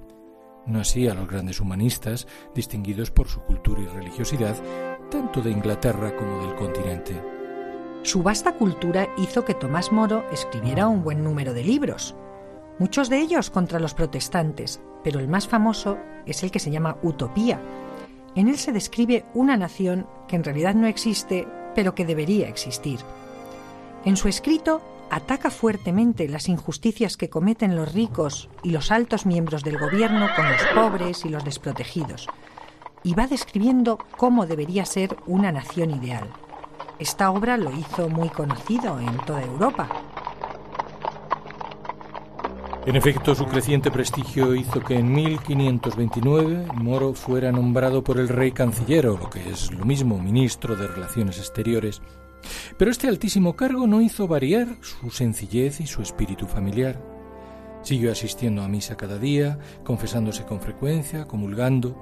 [0.65, 4.61] No así a los grandes humanistas, distinguidos por su cultura y religiosidad,
[5.09, 7.36] tanto de Inglaterra como del continente.
[8.07, 12.15] Su vasta cultura hizo que Tomás Moro escribiera un buen número de libros,
[12.79, 16.95] muchos de ellos contra los protestantes, pero el más famoso es el que se llama
[17.03, 17.59] Utopía.
[18.33, 23.01] En él se describe una nación que en realidad no existe, pero que debería existir.
[24.05, 29.65] En su escrito ataca fuertemente las injusticias que cometen los ricos y los altos miembros
[29.65, 32.29] del gobierno con los pobres y los desprotegidos,
[33.03, 36.29] y va describiendo cómo debería ser una nación ideal.
[36.99, 39.87] Esta obra lo hizo muy conocido en toda Europa.
[42.87, 48.51] En efecto, su creciente prestigio hizo que en 1529 Moro fuera nombrado por el rey
[48.51, 52.01] canciller, o lo que es lo mismo, ministro de Relaciones Exteriores.
[52.77, 56.99] Pero este altísimo cargo no hizo variar su sencillez y su espíritu familiar.
[57.83, 61.95] Siguió asistiendo a misa cada día, confesándose con frecuencia, comulgando.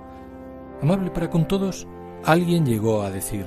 [0.81, 1.85] Amable para con todos,
[2.23, 3.45] alguien llegó a decir,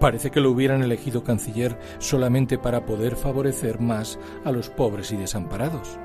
[0.00, 5.16] parece que lo hubieran elegido canciller solamente para poder favorecer más a los pobres y
[5.16, 5.98] desamparados.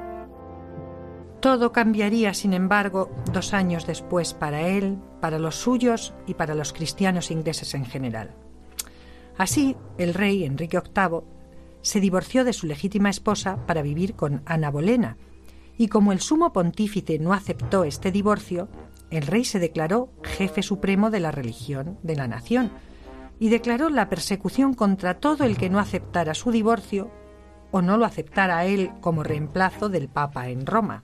[1.40, 6.74] Todo cambiaría, sin embargo, dos años después para él, para los suyos y para los
[6.74, 8.36] cristianos ingleses en general.
[9.38, 11.22] Así, el rey Enrique VIII
[11.82, 15.18] se divorció de su legítima esposa para vivir con Ana Bolena,
[15.78, 18.70] y como el sumo pontífice no aceptó este divorcio,
[19.12, 22.72] el rey se declaró jefe supremo de la religión de la nación
[23.40, 27.12] y declaró la persecución contra todo el que no aceptara su divorcio
[27.72, 31.04] o no lo aceptara a él como reemplazo del Papa en Roma.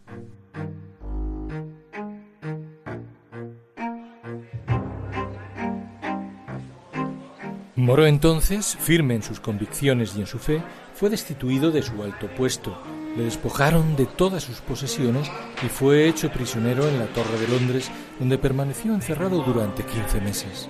[7.76, 10.62] Moro entonces, firme en sus convicciones y en su fe,
[10.94, 12.78] fue destituido de su alto puesto,
[13.18, 15.30] le despojaron de todas sus posesiones
[15.66, 20.70] y fue hecho prisionero en la Torre de Londres, donde permaneció encerrado durante 15 meses.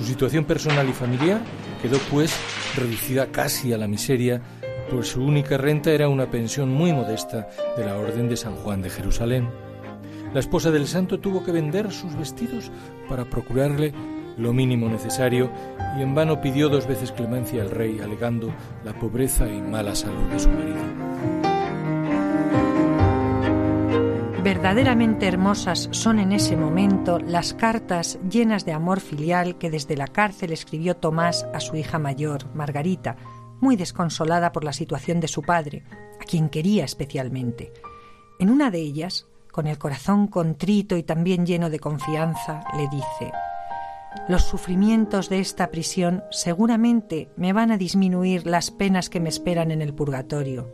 [0.00, 1.42] Su situación personal y familiar
[1.82, 2.34] quedó pues
[2.74, 4.40] reducida casi a la miseria,
[4.90, 8.80] pues su única renta era una pensión muy modesta de la Orden de San Juan
[8.80, 9.50] de Jerusalén.
[10.32, 12.72] La esposa del santo tuvo que vender sus vestidos
[13.10, 13.92] para procurarle
[14.38, 15.50] lo mínimo necesario
[15.98, 20.24] y en vano pidió dos veces clemencia al rey alegando la pobreza y mala salud
[20.32, 21.59] de su marido.
[24.60, 30.06] Verdaderamente hermosas son en ese momento las cartas llenas de amor filial que desde la
[30.06, 33.16] cárcel escribió Tomás a su hija mayor, Margarita,
[33.62, 35.82] muy desconsolada por la situación de su padre,
[36.20, 37.72] a quien quería especialmente.
[38.38, 43.32] En una de ellas, con el corazón contrito y también lleno de confianza, le dice,
[44.28, 49.70] los sufrimientos de esta prisión seguramente me van a disminuir las penas que me esperan
[49.70, 50.68] en el purgatorio.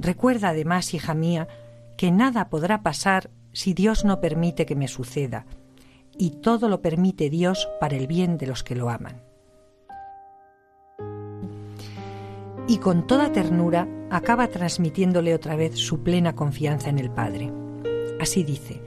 [0.00, 1.46] Recuerda además, hija mía,
[1.96, 5.46] que nada podrá pasar si Dios no permite que me suceda,
[6.18, 9.22] y todo lo permite Dios para el bien de los que lo aman.
[12.68, 17.52] Y con toda ternura acaba transmitiéndole otra vez su plena confianza en el Padre.
[18.20, 18.82] Así dice,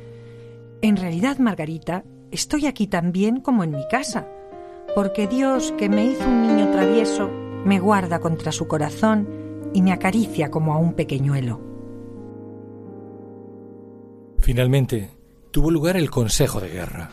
[0.81, 4.27] en realidad, Margarita, estoy aquí tan bien como en mi casa,
[4.95, 7.29] porque Dios, que me hizo un niño travieso,
[7.65, 9.27] me guarda contra su corazón
[9.73, 11.68] y me acaricia como a un pequeñuelo.
[14.49, 15.11] Finalmente,
[15.51, 17.11] tuvo lugar el Consejo de Guerra.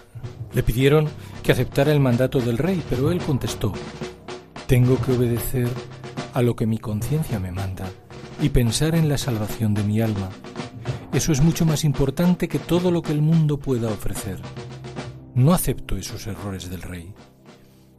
[0.55, 1.07] Le pidieron
[1.43, 3.75] que aceptara el mandato del rey, pero él contestó,
[4.67, 5.69] tengo que obedecer
[6.33, 7.91] a lo que mi conciencia me manda
[8.41, 10.31] y pensar en la salvación de mi alma.
[11.13, 14.41] Eso es mucho más importante que todo lo que el mundo pueda ofrecer.
[15.35, 17.13] No acepto esos errores del rey.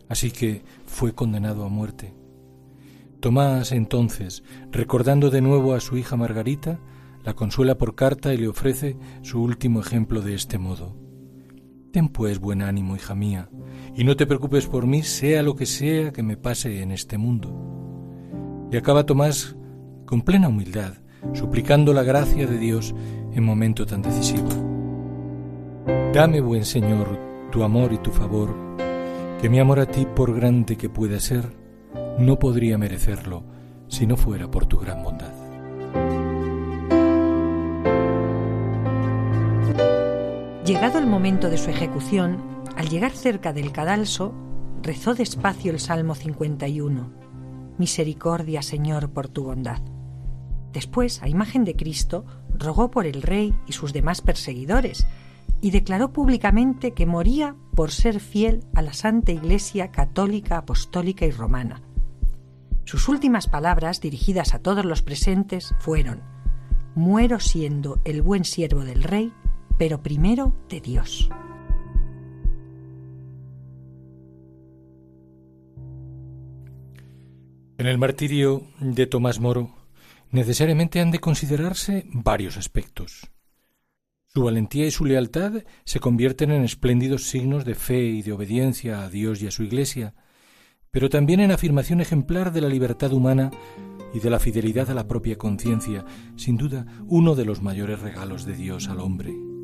[0.09, 2.11] Así que fue condenado a muerte.
[3.19, 6.79] Tomás entonces, recordando de nuevo a su hija Margarita,
[7.27, 10.95] la consuela por carta y le ofrece su último ejemplo de este modo.
[11.91, 13.49] Ten pues buen ánimo, hija mía,
[13.93, 17.17] y no te preocupes por mí, sea lo que sea que me pase en este
[17.17, 18.69] mundo.
[18.71, 19.57] Y acaba Tomás
[20.05, 20.93] con plena humildad,
[21.33, 22.95] suplicando la gracia de Dios
[23.33, 24.47] en momento tan decisivo.
[26.13, 27.19] Dame, buen Señor,
[27.51, 28.55] tu amor y tu favor,
[29.41, 31.43] que mi amor a ti, por grande que pueda ser,
[32.19, 33.43] no podría merecerlo
[33.89, 35.36] si no fuera por tu gran bondad.
[40.67, 42.43] Llegado el momento de su ejecución,
[42.75, 44.33] al llegar cerca del cadalso,
[44.81, 47.09] rezó despacio el Salmo 51.
[47.77, 49.81] Misericordia, Señor, por tu bondad.
[50.73, 55.07] Después, a imagen de Cristo, rogó por el rey y sus demás perseguidores,
[55.61, 61.31] y declaró públicamente que moría por ser fiel a la Santa Iglesia católica, apostólica y
[61.31, 61.81] romana.
[62.83, 66.23] Sus últimas palabras, dirigidas a todos los presentes, fueron
[66.93, 69.31] Muero siendo el buen siervo del rey,
[69.77, 71.29] pero primero de Dios.
[77.77, 79.69] En el martirio de Tomás Moro
[80.31, 83.29] necesariamente han de considerarse varios aspectos.
[84.25, 89.03] Su valentía y su lealtad se convierten en espléndidos signos de fe y de obediencia
[89.03, 90.15] a Dios y a su Iglesia,
[90.91, 93.51] pero también en afirmación ejemplar de la libertad humana
[94.13, 96.03] y de la fidelidad a la propia conciencia,
[96.35, 99.56] sin duda uno de los mayores regalos de Dios al hombre.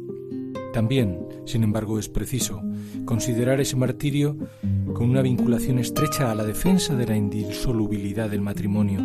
[0.73, 2.61] También, sin embargo, es preciso
[3.05, 4.35] considerar ese martirio
[4.93, 8.99] con una vinculación estrecha a la defensa de la indisolubilidad del matrimonio.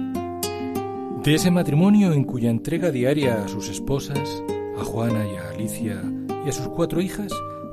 [1.22, 4.42] De ese matrimonio en cuya entrega diaria a sus esposas,
[4.78, 6.02] a Juana y a Alicia
[6.46, 7.32] y a sus cuatro hijas,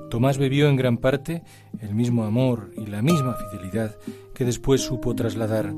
[0.10, 1.44] Tomás bebió en gran parte
[1.80, 3.96] el mismo amor y la misma fidelidad
[4.34, 5.74] que después supo trasladar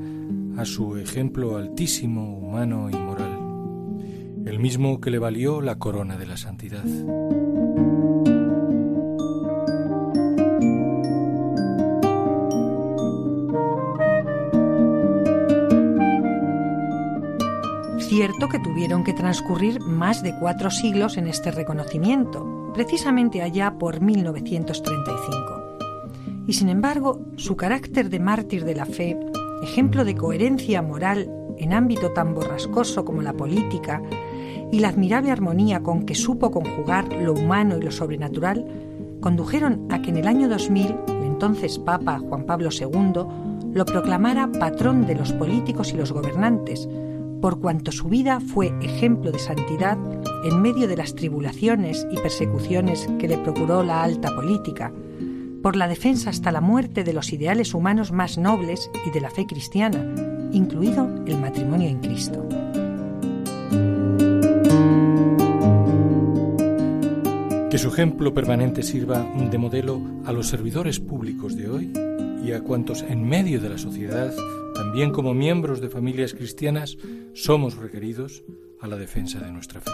[0.56, 3.38] a su ejemplo altísimo, humano y moral,
[4.44, 6.84] el mismo que le valió la corona de la santidad.
[18.18, 24.00] Cierto que tuvieron que transcurrir más de cuatro siglos en este reconocimiento, precisamente allá por
[24.00, 25.76] 1935.
[26.48, 29.16] Y sin embargo, su carácter de mártir de la fe,
[29.62, 34.02] ejemplo de coherencia moral en ámbito tan borrascoso como la política,
[34.72, 38.66] y la admirable armonía con que supo conjugar lo humano y lo sobrenatural,
[39.20, 44.50] condujeron a que en el año 2000 el entonces Papa Juan Pablo II lo proclamara
[44.50, 46.88] patrón de los políticos y los gobernantes,
[47.40, 49.98] por cuanto su vida fue ejemplo de santidad
[50.44, 54.92] en medio de las tribulaciones y persecuciones que le procuró la alta política,
[55.62, 59.30] por la defensa hasta la muerte de los ideales humanos más nobles y de la
[59.30, 60.04] fe cristiana,
[60.52, 62.46] incluido el matrimonio en Cristo.
[67.70, 69.20] Que su ejemplo permanente sirva
[69.50, 71.92] de modelo a los servidores públicos de hoy
[72.42, 74.32] y a cuantos en medio de la sociedad,
[74.98, 76.98] también como miembros de familias cristianas,
[77.32, 78.42] somos requeridos
[78.80, 79.92] a la defensa de nuestra fe.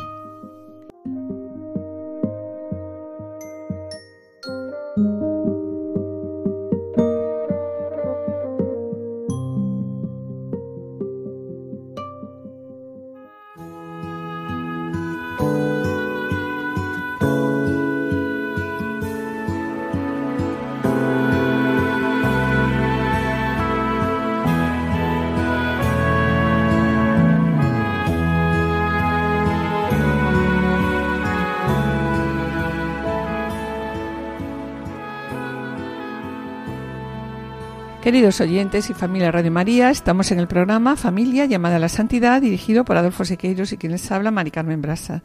[38.04, 42.42] Queridos oyentes y familia Radio María, estamos en el programa Familia llamada a la Santidad,
[42.42, 45.22] dirigido por Adolfo Sequeiros y quien les habla, Mari Carmen Brasa.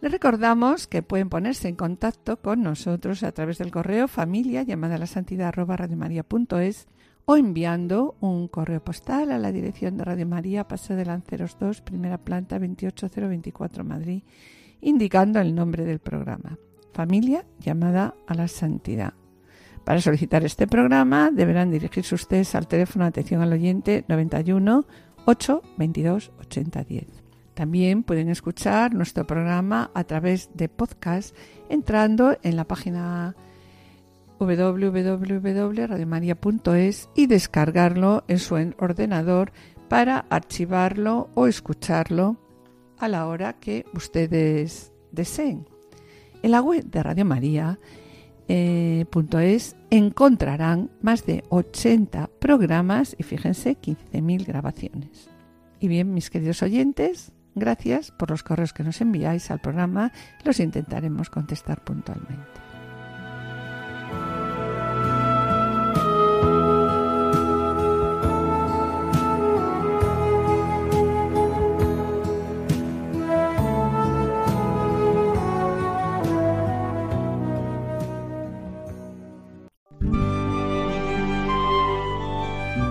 [0.00, 4.94] Les recordamos que pueden ponerse en contacto con nosotros a través del correo familia llamada
[4.94, 5.52] a la santidad
[7.24, 11.80] o enviando un correo postal a la dirección de Radio María, Paseo de Lanceros 2,
[11.80, 14.22] primera planta 28024 Madrid,
[14.80, 16.56] indicando el nombre del programa.
[16.92, 19.14] Familia llamada a la santidad.
[19.84, 24.86] Para solicitar este programa deberán dirigirse ustedes al teléfono de atención al oyente 91
[25.24, 27.06] 8 22 80 10.
[27.54, 31.34] También pueden escuchar nuestro programa a través de podcast
[31.68, 33.34] entrando en la página
[34.38, 39.52] www.radiomaria.es y descargarlo en su ordenador
[39.88, 42.38] para archivarlo o escucharlo
[42.98, 45.68] a la hora que ustedes deseen.
[46.42, 47.78] En la web de Radio María
[48.52, 49.06] eh,
[49.42, 55.30] .es encontrarán más de 80 programas y fíjense 15.000 grabaciones.
[55.78, 60.10] Y bien, mis queridos oyentes, gracias por los correos que nos enviáis al programa.
[60.44, 62.69] Los intentaremos contestar puntualmente.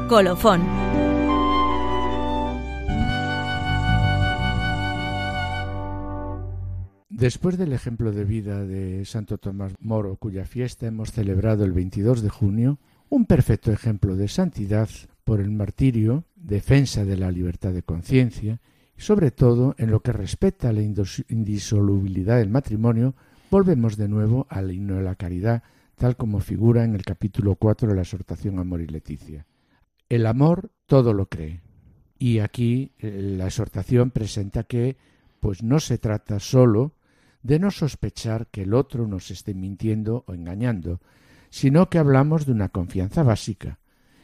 [0.10, 0.64] Colofón.
[7.10, 12.24] Después del ejemplo de vida de Santo Tomás Moro, cuya fiesta hemos celebrado el 22
[12.24, 12.80] de junio,
[13.10, 14.90] un perfecto ejemplo de santidad
[15.24, 18.60] por el martirio, defensa de la libertad de conciencia
[18.98, 23.14] y sobre todo en lo que respecta a la indisolubilidad del matrimonio,
[23.52, 25.62] volvemos de nuevo al himno de la caridad,
[25.94, 29.46] tal como figura en el capítulo 4 de la exhortación Amor y Leticia.
[30.10, 31.62] El amor todo lo cree.
[32.18, 34.98] Y aquí eh, la exhortación presenta que
[35.40, 36.96] pues no se trata sólo
[37.44, 41.00] de no sospechar que el otro nos esté mintiendo o engañando,
[41.50, 43.80] sino que hablamos de una confianza básica.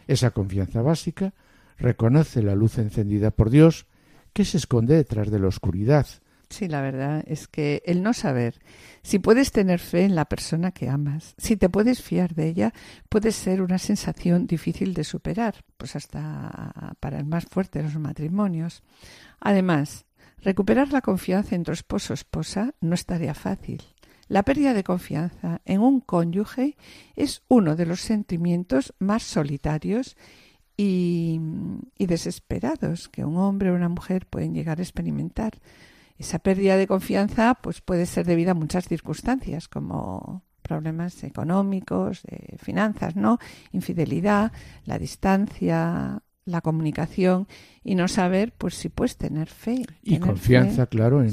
[0.07, 1.33] Esa confianza básica
[1.77, 3.85] reconoce la luz encendida por Dios
[4.33, 6.07] que se esconde detrás de la oscuridad,
[6.49, 8.59] Sí, la verdad es que el no saber
[9.01, 12.73] si puedes tener fe en la persona que amas, si te puedes fiar de ella,
[13.09, 17.95] puede ser una sensación difícil de superar, pues hasta para el más fuerte de los
[17.97, 18.83] matrimonios.
[19.39, 20.05] Además,
[20.37, 23.81] recuperar la confianza en tu esposo esposa no es tarea fácil.
[24.27, 26.77] La pérdida de confianza en un cónyuge
[27.15, 30.15] es uno de los sentimientos más solitarios
[30.77, 31.39] y
[31.97, 35.59] desesperados que un hombre o una mujer pueden llegar a experimentar.
[36.17, 42.57] Esa pérdida de confianza pues puede ser debida a muchas circunstancias, como problemas económicos, de
[42.57, 43.37] finanzas, ¿no?
[43.71, 44.51] Infidelidad,
[44.85, 47.47] la distancia, la comunicación
[47.83, 49.85] y no saber pues si puedes tener fe.
[50.03, 50.89] Y tener confianza, fe.
[50.89, 51.29] claro, en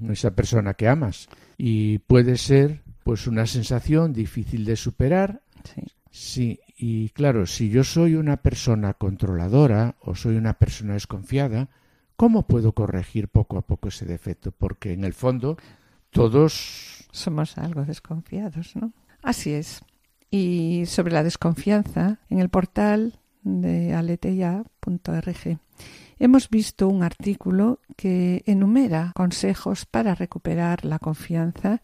[0.00, 0.12] Sí.
[0.12, 1.28] esa persona que amas.
[1.58, 5.42] Y puede ser pues una sensación difícil de superar.
[5.74, 5.82] Sí.
[6.10, 11.68] Sí, y claro, si yo soy una persona controladora o soy una persona desconfiada,
[12.16, 14.52] ¿cómo puedo corregir poco a poco ese defecto?
[14.52, 15.56] Porque en el fondo
[16.10, 18.92] todos somos algo desconfiados, ¿no?
[19.22, 19.82] Así es.
[20.30, 25.58] Y sobre la desconfianza, en el portal de aleteya.org
[26.18, 31.82] hemos visto un artículo que enumera consejos para recuperar la confianza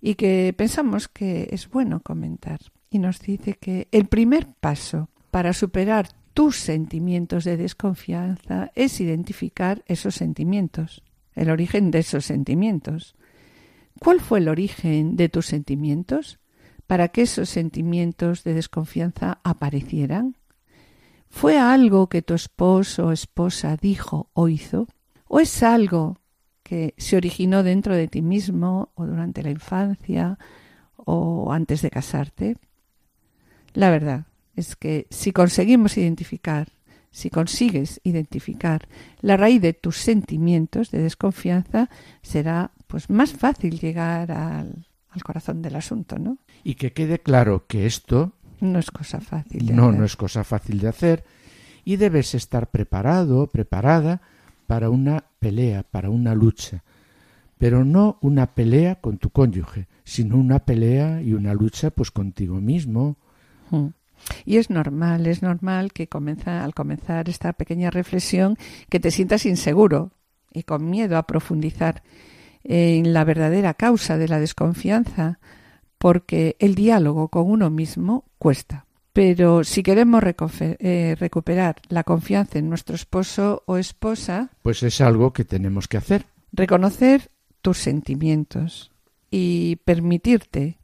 [0.00, 2.60] y que pensamos que es bueno comentar.
[2.90, 9.82] Y nos dice que el primer paso para superar tus sentimientos de desconfianza es identificar
[9.86, 11.02] esos sentimientos,
[11.34, 13.14] el origen de esos sentimientos.
[13.98, 16.38] ¿Cuál fue el origen de tus sentimientos
[16.86, 20.36] para que esos sentimientos de desconfianza aparecieran?
[21.28, 24.86] ¿Fue algo que tu esposo o esposa dijo o hizo?
[25.28, 26.18] ¿O es algo
[26.62, 30.38] que se originó dentro de ti mismo o durante la infancia
[30.96, 32.56] o antes de casarte?
[33.74, 34.26] La verdad
[34.56, 36.68] es que si conseguimos identificar,
[37.10, 38.88] si consigues identificar
[39.20, 41.88] la raíz de tus sentimientos de desconfianza,
[42.22, 46.38] será pues más fácil llegar al, al corazón del asunto, ¿no?
[46.64, 49.66] y que quede claro que esto No es cosa fácil.
[49.66, 49.98] de no, hacer.
[49.98, 51.24] no es cosa fácil de hacer
[51.84, 54.22] y debes estar preparado, preparada
[54.68, 56.84] para una pelea, para una lucha.
[57.58, 62.60] Pero no una pelea con tu cónyuge, sino una pelea y una lucha pues contigo
[62.60, 63.16] mismo.
[64.44, 68.56] Y es normal, es normal que comienza, al comenzar esta pequeña reflexión
[68.88, 70.12] que te sientas inseguro
[70.52, 72.02] y con miedo a profundizar
[72.64, 75.40] en la verdadera causa de la desconfianza,
[75.98, 78.86] porque el diálogo con uno mismo cuesta.
[79.12, 80.22] Pero si queremos
[80.60, 85.98] eh, recuperar la confianza en nuestro esposo o esposa, Pues es algo que tenemos que
[85.98, 86.26] hacer.
[86.52, 88.90] reconocer tus sentimientos
[89.30, 90.78] y permitirte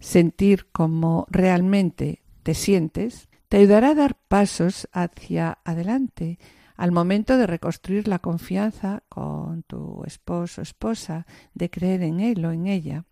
[0.00, 6.38] sentir como realmente te sientes, te ayudará a dar pasos hacia adelante
[6.76, 12.44] al momento de reconstruir la confianza con tu esposo o esposa, de creer en él
[12.44, 13.04] o en ella.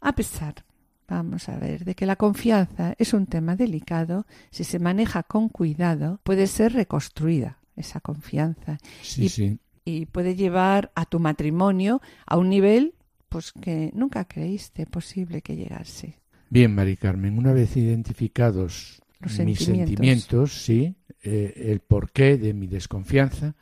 [0.00, 0.64] A pesar,
[1.08, 5.48] vamos a ver, de que la confianza es un tema delicado, si se maneja con
[5.48, 9.58] cuidado, puede ser reconstruida esa confianza Sí, Y- sí.
[9.84, 12.94] y puede llevar a tu matrimonio a un nivel
[13.28, 16.20] pues que nunca creíste posible que llegase.
[16.50, 19.66] Bien, Mari Carmen, una vez identificados Los mis sentimientos.
[19.66, 23.54] sentimientos, sí, eh, el porqué de mi desconfianza,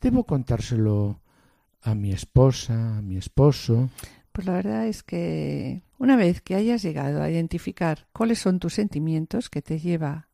[0.00, 1.20] debo contárselo
[1.82, 3.90] a mi esposa, a mi esposo.
[4.32, 8.74] Pues la verdad es que una vez que hayas llegado a identificar cuáles son tus
[8.74, 10.28] sentimientos que te lleva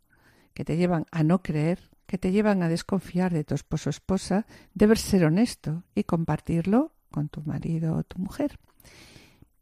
[0.58, 3.92] que te llevan a no creer, que te llevan a desconfiar de tu esposo o
[3.92, 4.44] esposa,
[4.74, 8.58] debes ser honesto y compartirlo con tu marido o tu mujer.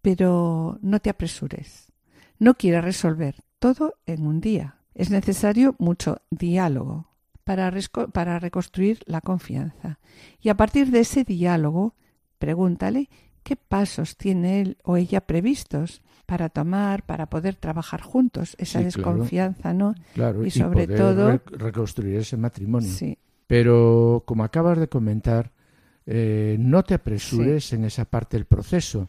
[0.00, 1.85] Pero no te apresures.
[2.38, 4.76] No quieras resolver todo en un día.
[4.94, 7.08] Es necesario mucho diálogo
[7.44, 7.72] para,
[8.12, 9.98] para reconstruir la confianza.
[10.40, 11.94] Y a partir de ese diálogo,
[12.38, 13.08] pregúntale
[13.42, 18.86] qué pasos tiene él o ella previstos para tomar, para poder trabajar juntos esa Sí,
[18.92, 19.12] claro.
[19.12, 19.94] desconfianza, ¿no?
[20.14, 22.90] Claro, Y sobre poder todo- re- reconstruir ese matrimonio.
[22.90, 23.16] Sí,
[23.46, 25.52] Pero como acabas de comentar,
[26.04, 29.08] eh, no te apresures en esa parte del proceso.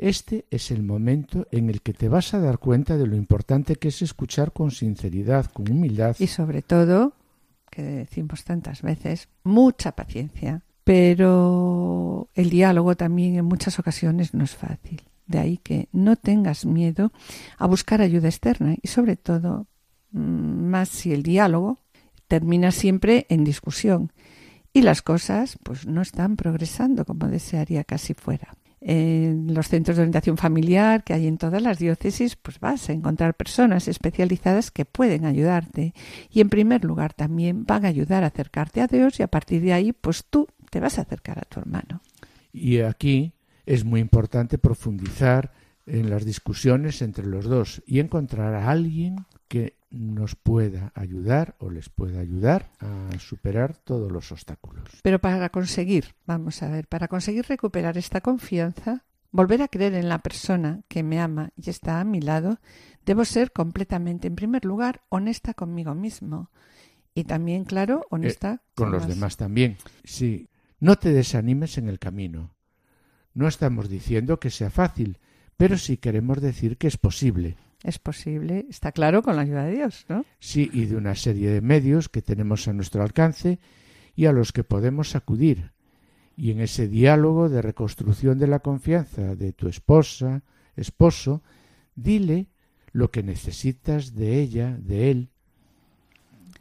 [0.00, 3.76] Este es el momento en el que te vas a dar cuenta de lo importante
[3.76, 6.16] que es escuchar con sinceridad, con humildad.
[6.18, 7.12] y sobre todo,
[7.70, 10.62] que decimos tantas veces, mucha paciencia.
[10.84, 15.02] Pero el diálogo también en muchas ocasiones no es fácil.
[15.26, 17.12] De ahí que no tengas miedo
[17.58, 19.66] a buscar ayuda externa y sobre todo,
[20.12, 21.78] mm, más si el diálogo
[22.26, 24.12] termina siempre en discusión
[24.72, 28.56] y las cosas pues no están progresando como desearía casi fuera.
[28.80, 32.92] En los centros de orientación familiar que hay en todas las diócesis, pues vas a
[32.92, 35.92] encontrar personas especializadas que pueden ayudarte
[36.30, 39.60] y en primer lugar también van a ayudar a acercarte a Dios y a partir
[39.62, 42.00] de ahí pues tú te vas a acercar a tu hermano.
[42.52, 43.34] Y aquí
[43.66, 45.52] es muy importante profundizar
[45.86, 51.68] en las discusiones entre los dos y encontrar a alguien que nos pueda ayudar o
[51.70, 54.88] les pueda ayudar a superar todos los obstáculos.
[55.02, 60.08] Pero para conseguir, vamos a ver, para conseguir recuperar esta confianza, volver a creer en
[60.08, 62.58] la persona que me ama y está a mi lado,
[63.04, 66.50] debo ser completamente, en primer lugar, honesta conmigo mismo.
[67.14, 69.08] Y también, claro, honesta Eh, con los más.
[69.08, 69.76] demás también.
[70.04, 72.54] Sí, no te desanimes en el camino.
[73.34, 75.18] No estamos diciendo que sea fácil,
[75.56, 77.56] pero sí queremos decir que es posible.
[77.82, 80.24] Es posible, está claro, con la ayuda de Dios, ¿no?
[80.38, 83.58] Sí, y de una serie de medios que tenemos a nuestro alcance
[84.14, 85.72] y a los que podemos acudir.
[86.36, 90.42] Y en ese diálogo de reconstrucción de la confianza de tu esposa,
[90.76, 91.42] esposo,
[91.94, 92.48] dile
[92.92, 95.30] lo que necesitas de ella, de él.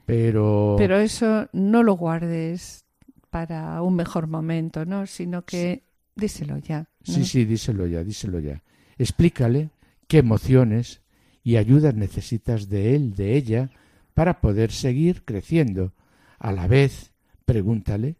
[0.06, 2.86] Pero, Pero eso no lo guardes
[3.30, 5.06] para un mejor momento, ¿no?
[5.06, 5.84] Sino que
[6.16, 6.90] díselo ya.
[7.08, 7.14] ¿no?
[7.14, 8.64] sí, sí, díselo ya, díselo ya.
[8.98, 9.70] Explícale
[10.08, 11.02] qué emociones
[11.50, 13.72] y ayudas necesitas de él, de ella,
[14.14, 15.94] para poder seguir creciendo.
[16.38, 17.12] A la vez,
[17.44, 18.18] pregúntale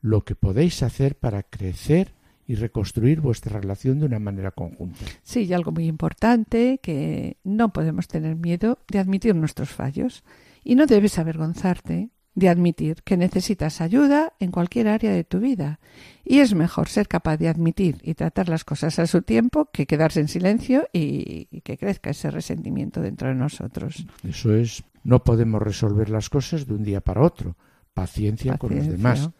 [0.00, 2.12] lo que podéis hacer para crecer
[2.44, 4.98] y reconstruir vuestra relación de una manera conjunta.
[5.22, 10.24] Sí, y algo muy importante, que no podemos tener miedo de admitir nuestros fallos
[10.64, 15.80] y no debes avergonzarte de admitir que necesitas ayuda en cualquier área de tu vida.
[16.22, 19.86] Y es mejor ser capaz de admitir y tratar las cosas a su tiempo que
[19.86, 24.06] quedarse en silencio y, y que crezca ese resentimiento dentro de nosotros.
[24.22, 27.56] Eso es, no podemos resolver las cosas de un día para otro.
[27.94, 29.30] Paciencia, con los demás,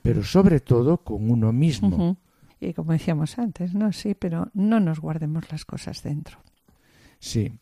[0.00, 2.16] pero sobre todo con uno mismo.
[2.58, 3.92] Y como decíamos antes, ¿no?
[3.92, 6.38] Sí, pero no nos guardemos las cosas dentro.
[7.18, 7.52] Sí,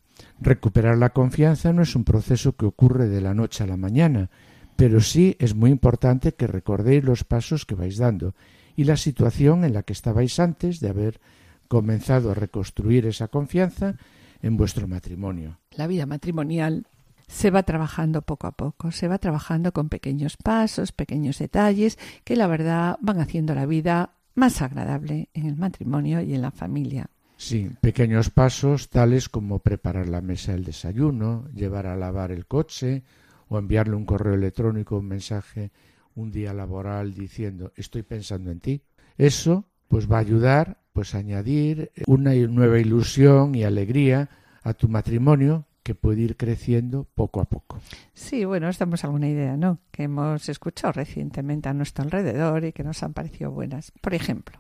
[0.40, 4.30] recuperar la confianza no es un proceso que ocurre de la noche a la mañana,
[4.76, 8.34] pero sí es muy importante que recordéis los pasos que vais dando
[8.76, 11.20] y la situación en la que estabais antes de haber
[11.68, 13.96] comenzado a reconstruir esa confianza
[14.42, 15.58] en vuestro matrimonio.
[15.72, 16.86] La vida matrimonial
[17.26, 22.36] se va trabajando poco a poco, se va trabajando con pequeños pasos, pequeños detalles que
[22.36, 27.08] la verdad van haciendo la vida más agradable en el matrimonio y en la familia.
[27.38, 33.02] Sí, pequeños pasos tales como preparar la mesa del desayuno, llevar a lavar el coche
[33.48, 35.70] o enviarle un correo electrónico, un mensaje
[36.14, 38.82] un día laboral diciendo estoy pensando en ti.
[39.18, 44.30] Eso pues va a ayudar pues a añadir una nueva ilusión y alegría
[44.62, 47.78] a tu matrimonio que puede ir creciendo poco a poco.
[48.12, 49.78] Sí, bueno, esta es alguna idea, ¿no?
[49.92, 53.92] Que hemos escuchado recientemente a nuestro alrededor y que nos han parecido buenas.
[54.00, 54.58] Por ejemplo,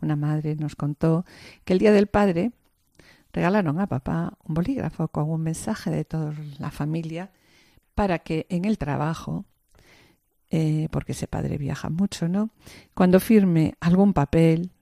[0.00, 1.26] una madre nos contó
[1.64, 2.52] que el Día del Padre
[3.32, 7.32] regalaron a papá un bolígrafo con un mensaje de toda la familia
[8.02, 9.44] para que en el trabajo,
[10.50, 12.50] eh, porque ese padre viaja mucho, ¿no?
[12.94, 14.72] Cuando firme algún papel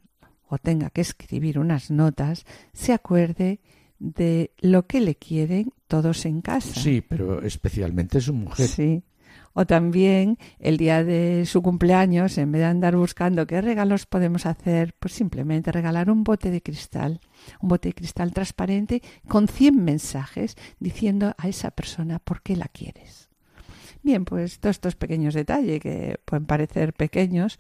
[0.49, 3.61] o tenga que escribir unas notas, se acuerde
[3.99, 6.81] de lo que le quieren todos en casa.
[6.81, 8.69] Sí, pero especialmente su mujer.
[8.69, 9.03] Sí.
[9.53, 14.47] O también el día de su cumpleaños, en vez de andar buscando qué regalos podemos
[14.47, 17.21] hacer, pues simplemente regalar un bote de cristal,
[17.61, 22.69] un bote de cristal transparente con 100 mensajes diciendo a esa persona por qué la
[22.69, 23.31] quieres.
[24.03, 27.59] Bien, pues todos estos pequeños detalles que pueden parecer pequeños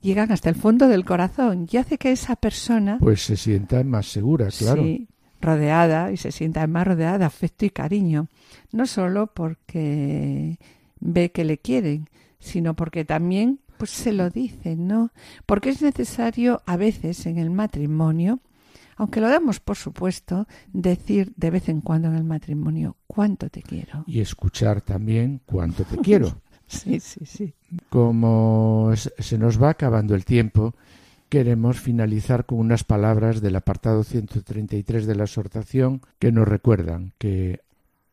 [0.00, 4.06] llegan hasta el fondo del corazón y hace que esa persona Pues se sienta más
[4.06, 4.82] segura, claro.
[4.82, 5.08] Sí,
[5.40, 8.28] rodeada y se sienta más rodeada de afecto y cariño.
[8.70, 10.58] No solo porque
[11.02, 15.10] ve que le quieren, sino porque también pues se lo dicen, ¿no?
[15.44, 18.40] Porque es necesario a veces en el matrimonio,
[18.96, 23.62] aunque lo damos por supuesto, decir de vez en cuando en el matrimonio cuánto te
[23.62, 24.04] quiero.
[24.06, 26.40] Y escuchar también cuánto te quiero.
[26.68, 27.54] Sí, sí, sí.
[27.90, 30.74] Como se nos va acabando el tiempo,
[31.28, 37.60] queremos finalizar con unas palabras del apartado 133 de la exhortación que nos recuerdan que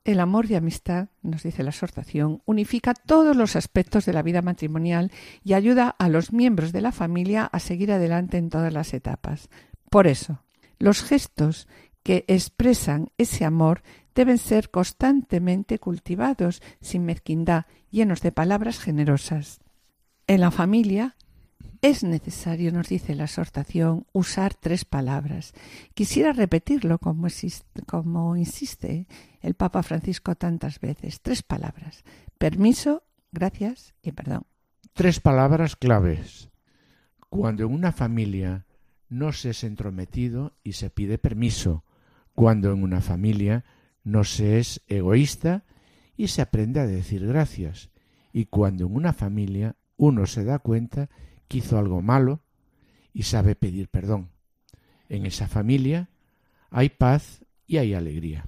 [0.05, 4.41] El amor y amistad, nos dice la exhortación, unifica todos los aspectos de la vida
[4.41, 5.11] matrimonial
[5.43, 9.49] y ayuda a los miembros de la familia a seguir adelante en todas las etapas.
[9.89, 10.41] Por eso,
[10.77, 11.67] los gestos
[12.03, 13.83] que expresan ese amor
[14.15, 19.59] deben ser constantemente cultivados, sin mezquindad, llenos de palabras generosas.
[20.27, 21.15] En la familia
[21.81, 25.53] es necesario, nos dice la exhortación, usar tres palabras.
[25.93, 27.27] Quisiera repetirlo como,
[27.87, 29.07] como insiste
[29.41, 31.21] el Papa Francisco tantas veces.
[31.21, 32.03] Tres palabras.
[32.37, 34.45] Permiso, gracias y perdón.
[34.93, 36.49] tres palabras claves.
[37.29, 38.65] Cuando en una familia
[39.07, 41.85] no se es entrometido y se pide permiso.
[42.35, 43.63] Cuando en una familia
[44.03, 45.63] no se es egoísta
[46.17, 47.89] y se aprende a decir gracias.
[48.33, 51.09] Y cuando en una familia uno se da cuenta
[51.49, 52.39] que hizo algo malo
[53.13, 54.29] y sabe pedir perdón.
[55.09, 56.07] En esa familia
[56.69, 58.45] hay paz y hay alegría.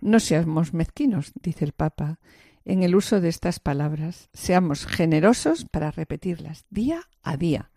[0.00, 2.18] No seamos mezquinos, dice el Papa,
[2.64, 4.30] en el uso de estas palabras.
[4.32, 7.70] Seamos generosos para repetirlas día a día,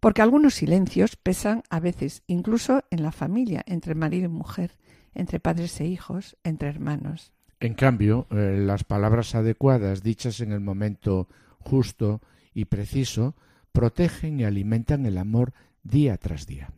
[0.00, 4.78] porque algunos silencios pesan a veces incluso en la familia, entre marido y mujer,
[5.14, 7.32] entre padres e hijos, entre hermanos.
[7.58, 11.28] En cambio, eh, las palabras adecuadas, dichas en el momento
[11.58, 12.20] justo
[12.54, 13.34] y preciso,
[13.72, 15.52] protegen y alimentan el amor
[15.82, 16.70] día tras día.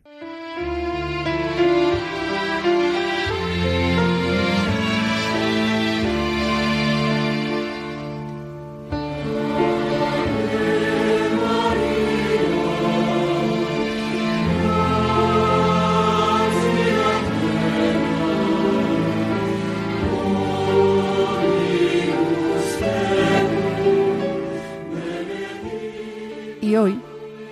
[26.63, 26.97] Y hoy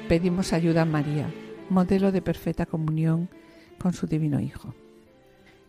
[0.08, 1.30] pedimos ayuda a María,
[1.70, 3.28] modelo de perfecta comunión
[3.78, 4.74] con su divino Hijo.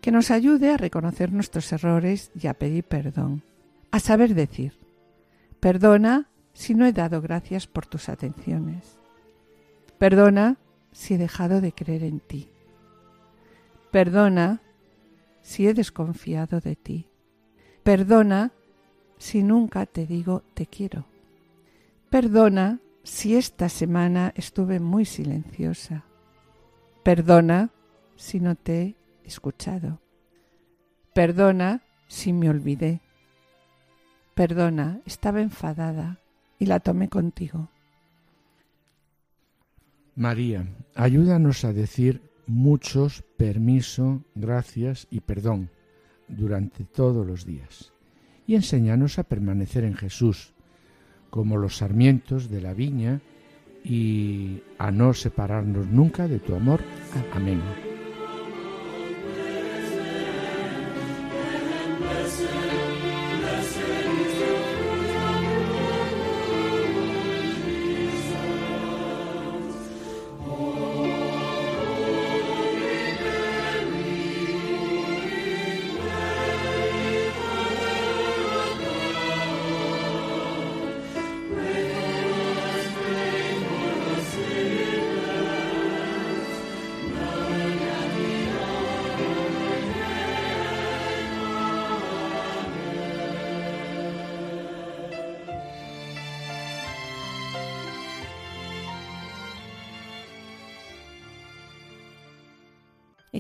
[0.00, 3.42] Que nos ayude a reconocer nuestros errores y a pedir perdón,
[3.90, 4.74] a saber decir,
[5.58, 8.96] perdona si no he dado gracias por tus atenciones,
[9.98, 10.56] perdona
[10.92, 12.48] si he dejado de creer en ti,
[13.90, 14.62] perdona
[15.40, 17.08] si he desconfiado de ti,
[17.82, 18.52] perdona
[19.18, 21.06] si nunca te digo te quiero,
[22.08, 26.04] perdona si esta semana estuve muy silenciosa.
[27.02, 27.70] Perdona
[28.16, 30.00] si no te he escuchado.
[31.14, 33.00] Perdona si me olvidé.
[34.34, 36.20] Perdona, estaba enfadada
[36.58, 37.68] y la tomé contigo.
[40.14, 45.70] María, ayúdanos a decir muchos permiso, gracias y perdón
[46.28, 47.92] durante todos los días.
[48.46, 50.54] Y enséñanos a permanecer en Jesús,
[51.32, 53.22] como los sarmientos de la viña,
[53.82, 56.80] y a no separarnos nunca de tu amor.
[57.34, 57.60] Amén.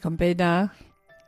[0.02, 0.72] Con pena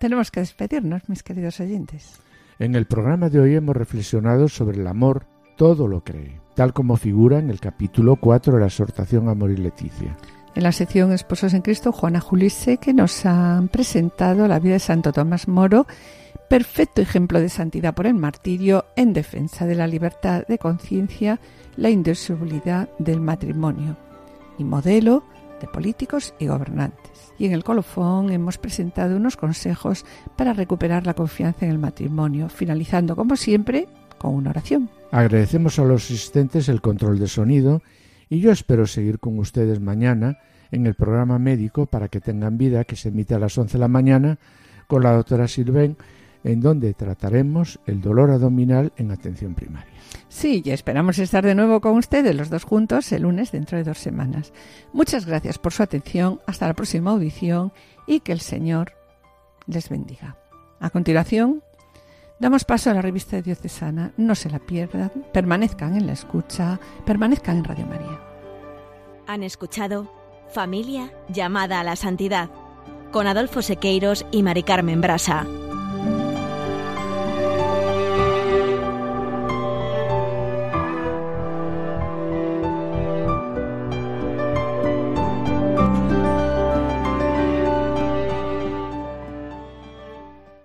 [0.00, 2.20] tenemos que despedirnos, mis queridos oyentes.
[2.58, 6.96] En el programa de hoy hemos reflexionado sobre el amor, todo lo cree, tal como
[6.96, 10.16] figura en el capítulo 4 de la exhortación Amor y Leticia.
[10.54, 14.80] En la sección Esposos en Cristo, Juana Julise, que nos han presentado la vida de
[14.80, 15.86] Santo Tomás Moro,
[16.48, 21.40] perfecto ejemplo de santidad por el martirio en defensa de la libertad de conciencia,
[21.76, 23.96] la indisolubilidad del matrimonio
[24.58, 25.24] y modelo
[25.60, 27.32] de políticos y gobernantes.
[27.38, 30.04] Y en el colofón hemos presentado unos consejos
[30.36, 33.88] para recuperar la confianza en el matrimonio, finalizando como siempre
[34.18, 34.90] con una oración.
[35.10, 37.82] Agradecemos a los asistentes el control de sonido
[38.28, 40.38] y yo espero seguir con ustedes mañana
[40.70, 43.78] en el programa médico para que tengan vida que se emite a las 11 de
[43.78, 44.38] la mañana
[44.86, 45.96] con la doctora Silven
[46.44, 49.92] en donde trataremos el dolor abdominal en atención primaria.
[50.28, 53.84] Sí, y esperamos estar de nuevo con ustedes los dos juntos el lunes dentro de
[53.84, 54.52] dos semanas.
[54.92, 57.72] Muchas gracias por su atención, hasta la próxima audición
[58.06, 58.92] y que el Señor
[59.66, 60.36] les bendiga.
[60.80, 61.62] A continuación,
[62.38, 67.58] damos paso a la revista diocesana, no se la pierdan, permanezcan en la escucha, permanezcan
[67.58, 68.20] en Radio María.
[69.26, 70.12] Han escuchado
[70.52, 72.50] Familia llamada a la santidad
[73.10, 75.46] con Adolfo Sequeiros y Mari Carmen Brasa.